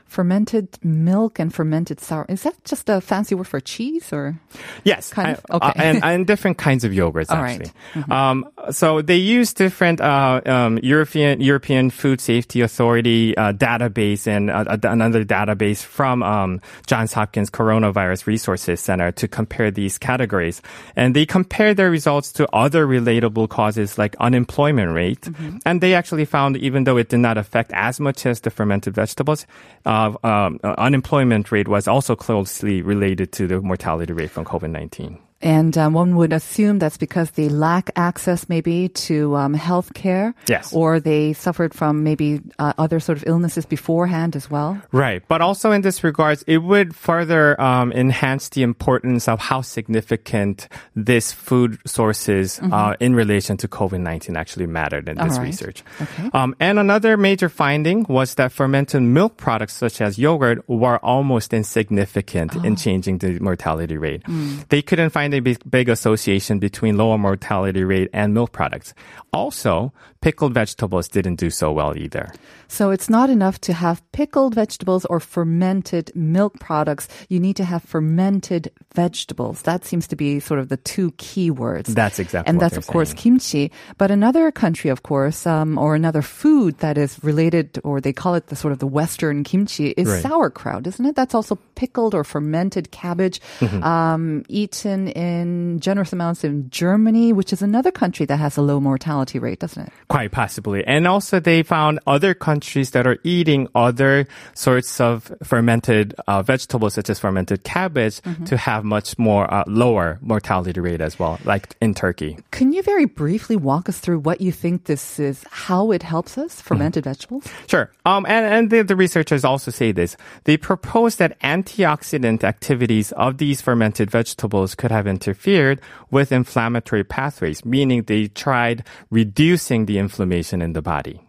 Fermented 0.08 0.78
milk 0.82 1.38
and 1.38 1.54
fermented 1.54 2.00
sour. 2.00 2.24
Is 2.30 2.42
that 2.42 2.54
just 2.64 2.88
a 2.88 3.00
fancy 3.00 3.34
word 3.34 3.46
for 3.46 3.60
cheese 3.60 4.10
or? 4.12 4.40
Yes, 4.82 5.12
Kind 5.12 5.36
of? 5.36 5.44
I- 5.50 5.54
uh, 5.54 5.70
Okay. 5.70 5.84
and, 5.88 6.02
and 6.04 6.26
different 6.26 6.56
kinds 6.58 6.82
of 6.82 6.92
yogurts 6.92 7.30
All 7.30 7.42
right. 7.42 7.60
actually. 7.94 8.04
Um, 8.10 8.48
so 8.70 9.02
they 9.02 9.16
use 9.16 9.52
different 9.52 10.00
uh, 10.00 10.40
um, 10.46 10.78
European 10.82 11.40
European 11.40 11.90
Food 11.90 12.20
Safety 12.20 12.60
Authority 12.60 13.36
uh, 13.36 13.52
database 13.52 14.26
and 14.26 14.50
uh, 14.50 14.76
another 14.84 15.24
database 15.24 15.82
from 15.82 16.22
um, 16.22 16.60
Johns 16.86 17.12
Hopkins 17.12 17.50
Coronavirus 17.50 18.26
Resources 18.26 18.80
Center 18.80 19.12
to 19.12 19.28
compare 19.28 19.70
these 19.70 19.98
categories, 19.98 20.62
and 20.96 21.14
they 21.14 21.26
compare 21.26 21.74
their 21.74 21.90
results 21.90 22.32
to 22.32 22.48
other 22.54 22.86
relatable 22.86 23.48
causes 23.48 23.98
like 23.98 24.16
unemployment 24.20 24.92
rate, 24.94 25.20
Mm-hmm. 25.28 25.58
and 25.66 25.80
they 25.80 25.94
actually 25.94 26.24
found 26.24 26.56
even 26.56 26.84
though 26.84 26.96
it 26.96 27.08
did 27.08 27.20
not 27.20 27.36
affect 27.38 27.70
as 27.74 28.00
much 28.00 28.24
as 28.26 28.40
the 28.40 28.50
fermented 28.50 28.94
vegetables, 28.94 29.46
uh, 29.86 30.12
um, 30.24 30.58
uh, 30.64 30.74
unemployment 30.78 31.52
rate 31.52 31.68
was 31.68 31.86
also 31.86 32.16
closely 32.16 32.82
related 32.82 33.32
to 33.32 33.46
the 33.46 33.60
mortality 33.60 34.12
rate 34.12 34.30
from 34.30 34.44
COVID 34.44 34.70
nineteen. 34.70 35.18
And 35.40 35.78
um, 35.78 35.92
one 35.92 36.16
would 36.16 36.32
assume 36.32 36.80
that's 36.80 36.98
because 36.98 37.30
they 37.32 37.48
lack 37.48 37.90
access 37.94 38.48
maybe 38.48 38.88
to 39.06 39.36
um, 39.36 39.54
health 39.54 39.94
care. 39.94 40.34
Yes. 40.48 40.72
Or 40.72 40.98
they 40.98 41.32
suffered 41.32 41.72
from 41.74 42.02
maybe 42.02 42.40
uh, 42.58 42.72
other 42.76 42.98
sort 42.98 43.18
of 43.18 43.24
illnesses 43.26 43.64
beforehand 43.64 44.34
as 44.34 44.50
well. 44.50 44.80
Right. 44.90 45.22
But 45.28 45.40
also 45.40 45.70
in 45.70 45.82
this 45.82 46.02
regards, 46.02 46.42
it 46.48 46.58
would 46.58 46.94
further 46.96 47.60
um, 47.60 47.92
enhance 47.92 48.48
the 48.48 48.62
importance 48.62 49.28
of 49.28 49.38
how 49.38 49.60
significant 49.62 50.68
this 50.96 51.32
food 51.32 51.78
sources 51.86 52.58
uh, 52.60 52.94
in 52.98 53.14
relation 53.14 53.56
to 53.58 53.68
COVID-19 53.68 54.36
actually 54.36 54.66
mattered 54.66 55.08
in 55.08 55.16
this 55.16 55.28
Mm-hmm. 55.28 55.38
Right. 55.38 55.46
research. 55.46 55.84
Okay. 56.00 56.30
Um, 56.32 56.56
and 56.58 56.78
another 56.78 57.16
major 57.16 57.48
finding 57.48 58.04
was 58.08 58.34
that 58.36 58.50
fermented 58.50 59.02
milk 59.02 59.36
products 59.36 59.74
such 59.74 60.00
as 60.00 60.18
yogurt 60.18 60.66
were 60.68 60.98
almost 60.98 61.52
insignificant 61.52 62.56
Oh. 62.56 62.62
in 62.64 62.76
changing 62.76 63.18
the 63.18 63.38
mortality 63.40 63.96
rate. 63.98 64.22
Mm. 64.24 64.66
They 64.68 64.82
couldn't 64.82 65.10
find 65.10 65.27
a 65.34 65.40
big, 65.40 65.58
big 65.68 65.88
association 65.88 66.58
between 66.58 66.96
lower 66.96 67.18
mortality 67.18 67.84
rate 67.84 68.10
and 68.12 68.34
milk 68.34 68.52
products. 68.52 68.94
Also, 69.32 69.92
pickled 70.20 70.54
vegetables 70.54 71.08
didn't 71.08 71.36
do 71.36 71.50
so 71.50 71.70
well 71.72 71.96
either. 71.96 72.32
So 72.68 72.90
it's 72.90 73.08
not 73.08 73.30
enough 73.30 73.60
to 73.62 73.72
have 73.72 74.02
pickled 74.12 74.54
vegetables 74.54 75.04
or 75.06 75.20
fermented 75.20 76.12
milk 76.14 76.58
products. 76.60 77.08
You 77.28 77.40
need 77.40 77.56
to 77.56 77.64
have 77.64 77.82
fermented 77.82 78.70
vegetables. 78.94 79.62
That 79.62 79.84
seems 79.84 80.06
to 80.08 80.16
be 80.16 80.40
sort 80.40 80.60
of 80.60 80.68
the 80.68 80.76
two 80.76 81.12
key 81.16 81.50
words. 81.50 81.94
That's 81.94 82.18
exactly 82.18 82.50
And 82.50 82.60
that's, 82.60 82.76
of 82.76 82.86
course, 82.86 83.14
kimchi. 83.14 83.70
But 83.96 84.10
another 84.10 84.50
country, 84.52 84.90
of 84.90 85.02
course, 85.02 85.46
um, 85.46 85.78
or 85.78 85.94
another 85.94 86.20
food 86.20 86.78
that 86.78 86.98
is 86.98 87.22
related, 87.24 87.78
or 87.84 88.00
they 88.00 88.12
call 88.12 88.34
it 88.34 88.48
the 88.48 88.56
sort 88.56 88.72
of 88.72 88.80
the 88.80 88.86
Western 88.86 89.44
kimchi, 89.44 89.90
is 89.96 90.08
Right. 90.08 90.22
sauerkraut, 90.22 90.86
isn't 90.86 91.04
it? 91.06 91.14
That's 91.16 91.34
also 91.34 91.56
pickled 91.74 92.14
or 92.14 92.24
fermented 92.24 92.90
cabbage, 92.90 93.40
Mm-hmm. 93.60 93.82
um, 93.82 94.44
eaten 94.48 95.08
in 95.18 95.80
generous 95.80 96.12
amounts 96.12 96.44
in 96.44 96.70
Germany, 96.70 97.32
which 97.32 97.52
is 97.52 97.60
another 97.60 97.90
country 97.90 98.24
that 98.26 98.38
has 98.38 98.56
a 98.56 98.62
low 98.62 98.78
mortality 98.78 99.38
rate, 99.40 99.58
doesn't 99.58 99.86
it? 99.88 99.92
Quite 100.08 100.30
possibly. 100.30 100.84
And 100.86 101.08
also 101.08 101.40
they 101.40 101.64
found 101.64 101.98
other 102.06 102.34
countries 102.34 102.92
that 102.92 103.04
are 103.06 103.18
eating 103.24 103.66
other 103.74 104.26
sorts 104.54 105.00
of 105.00 105.32
fermented 105.42 106.14
uh, 106.28 106.42
vegetables 106.42 106.94
such 106.94 107.10
as 107.10 107.18
fermented 107.18 107.64
cabbage 107.64 107.98
Mm-hmm. 108.28 108.44
to 108.44 108.56
have 108.56 108.84
much 108.84 109.18
more 109.18 109.52
uh, 109.52 109.64
lower 109.66 110.18
mortality 110.20 110.78
rate 110.80 111.00
as 111.00 111.18
well, 111.18 111.38
like 111.44 111.74
in 111.80 111.94
Turkey. 111.94 112.36
Can 112.50 112.72
you 112.72 112.82
very 112.82 113.06
briefly 113.06 113.56
walk 113.56 113.88
us 113.88 113.98
through 113.98 114.20
what 114.20 114.40
you 114.40 114.52
think 114.52 114.84
this 114.84 115.18
is, 115.18 115.44
how 115.50 115.90
it 115.92 116.02
helps 116.02 116.36
us, 116.36 116.60
fermented 116.60 117.04
vegetables? 117.04 117.44
Sure. 117.66 117.90
Um, 118.04 118.26
and, 118.28 118.44
and 118.46 118.70
the, 118.70 118.82
the 118.82 118.96
researchers 118.96 119.44
also 119.44 119.70
say 119.70 119.92
this. 119.92 120.16
They 120.44 120.56
propose 120.56 121.16
that 121.16 121.38
antioxidant 121.40 122.44
activities 122.44 123.12
of 123.12 123.38
these 123.38 123.60
fermented 123.60 124.10
vegetables 124.10 124.74
could 124.74 124.90
have 124.90 125.07
interfered 125.08 125.80
with 126.10 126.32
inflammatory 126.32 127.04
pathways, 127.04 127.64
meaning 127.64 128.02
they 128.04 128.28
tried 128.28 128.84
reducing 129.10 129.86
the 129.86 129.98
inflammation 129.98 130.62
in 130.62 130.72
the 130.72 130.82
body. 130.82 131.20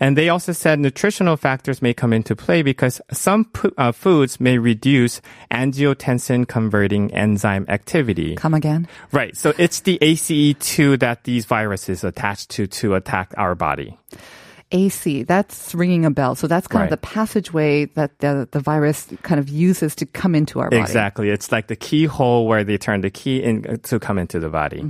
And 0.00 0.16
they 0.16 0.28
also 0.28 0.52
said 0.52 0.78
nutritional 0.78 1.36
factors 1.36 1.80
may 1.80 1.94
come 1.94 2.12
into 2.12 2.34
play 2.36 2.62
because 2.62 3.00
some 3.12 3.50
uh, 3.78 3.92
foods 3.92 4.40
may 4.40 4.58
reduce 4.58 5.20
angiotensin 5.50 6.46
converting 6.48 7.12
enzyme 7.12 7.66
activity. 7.68 8.36
Come 8.36 8.54
again? 8.54 8.88
Right. 9.12 9.36
So 9.36 9.52
it's 9.58 9.80
the 9.80 9.98
ACE2 10.00 10.98
that 11.00 11.24
these 11.24 11.44
viruses 11.44 12.04
attach 12.04 12.48
to 12.48 12.66
to 12.66 12.94
attack 12.94 13.32
our 13.36 13.54
body. 13.54 13.98
AC, 14.72 15.22
that's 15.22 15.74
ringing 15.74 16.04
a 16.04 16.10
bell. 16.10 16.34
So 16.34 16.46
that's 16.46 16.66
kind 16.66 16.80
Right. 16.82 16.92
of 16.92 17.00
the 17.00 17.06
passageway 17.06 17.84
that 17.94 18.18
the, 18.18 18.48
the 18.50 18.60
virus 18.60 19.06
kind 19.22 19.38
of 19.38 19.48
uses 19.48 19.94
to 19.96 20.06
come 20.06 20.34
into 20.34 20.58
our 20.60 20.68
body. 20.70 20.80
Exactly. 20.82 21.30
It's 21.30 21.52
like 21.52 21.68
the 21.68 21.76
keyhole 21.76 22.46
where 22.46 22.64
they 22.64 22.76
turn 22.78 23.02
the 23.02 23.10
key 23.10 23.42
in 23.42 23.64
uh, 23.66 23.76
to 23.84 24.00
come 24.00 24.18
into 24.18 24.40
the 24.40 24.48
body. 24.48 24.84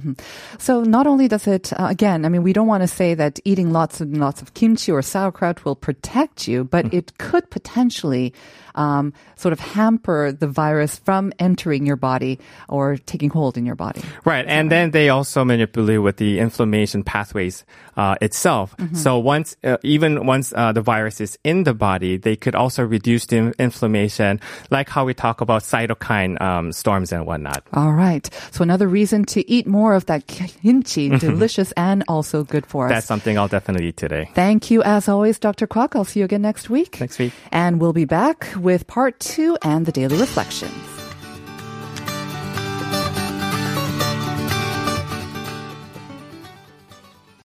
So 0.59 0.83
not 0.83 1.07
only 1.07 1.29
does 1.29 1.47
it, 1.47 1.73
uh, 1.79 1.87
again, 1.91 2.25
I 2.25 2.29
mean, 2.29 2.43
we 2.43 2.53
don't 2.53 2.67
want 2.67 2.83
to 2.83 2.89
say 2.89 3.15
that 3.15 3.39
eating 3.45 3.73
lots 3.73 4.01
and 4.01 4.19
lots 4.19 4.41
of 4.43 4.55
kimchi 4.55 4.91
or 4.93 5.03
sauerkraut 5.03 5.65
will 5.65 5.77
protect 5.77 6.49
you, 6.49 6.65
but 6.65 6.85
Mm-hmm. 6.85 6.97
it 6.97 7.19
could 7.19 7.49
potentially 7.51 8.35
um, 8.75 9.13
sort 9.37 9.53
of 9.53 9.61
hamper 9.61 10.33
the 10.33 10.47
virus 10.49 10.97
from 10.99 11.33
entering 11.39 11.87
your 11.87 11.97
body 11.97 12.39
or 12.69 12.97
taking 13.07 13.31
hold 13.31 13.57
in 13.57 13.65
your 13.65 13.77
body. 13.77 14.03
Right. 14.25 14.45
And 14.47 14.71
then 14.71 14.91
they 14.91 15.09
also 15.11 15.45
manipulate 15.45 16.03
with 16.03 16.17
the 16.17 16.41
inflammation 16.41 17.05
pathways 17.05 17.65
uh, 17.97 18.17
itself. 18.21 18.77
Mm-hmm. 18.77 18.97
So 18.97 19.19
once, 19.19 19.57
uh, 19.65 19.79
even 19.83 20.27
once 20.27 20.53
uh, 20.55 20.73
the 20.73 20.83
virus 20.83 21.21
is 21.21 21.39
in 21.45 21.65
the 21.65 21.75
body, 21.75 22.17
they 22.17 22.37
could 22.37 22.55
also 22.55 22.85
reduce 22.85 23.27
the 23.27 23.55
inflammation, 23.59 24.41
like 24.71 24.89
how 24.89 25.05
we 25.05 25.15
talk 25.15 25.41
about 25.41 25.63
cytokine 25.63 26.41
um, 26.41 26.73
storms 26.73 27.13
and 27.13 27.27
whatnot. 27.27 27.67
All 27.73 27.93
right. 27.93 28.29
So 28.53 28.63
another 28.63 28.87
reason 28.87 29.25
to 29.27 29.49
eat 29.51 29.67
more 29.67 29.95
of 29.95 30.07
that 30.07 30.27
kimchi, 30.27 31.09
delicious 31.09 31.73
and 31.73 32.05
also 32.09 32.45
good 32.45 32.67
for 32.67 32.87
us. 32.87 32.91
That's 32.91 33.07
something 33.07 33.39
I'll 33.39 33.49
definitely 33.49 33.89
eat 33.89 33.97
today. 33.97 34.31
Thank 34.35 34.71
you, 34.71 34.83
as 34.83 35.09
always, 35.09 35.39
Dr. 35.39 35.67
Kwok. 35.67 35.97
I'll 35.97 36.05
see 36.05 36.21
you 36.21 36.25
again 36.25 36.43
next 36.43 36.71
week. 36.71 37.01
Next 37.01 37.19
week. 37.19 37.33
And 37.51 37.81
we'll 37.81 37.93
be 37.93 38.05
back 38.05 38.49
with 38.57 38.87
part 38.87 39.19
two 39.21 39.57
and 39.63 39.87
the 39.87 39.93
daily 39.93 40.19
reflections. 40.19 41.04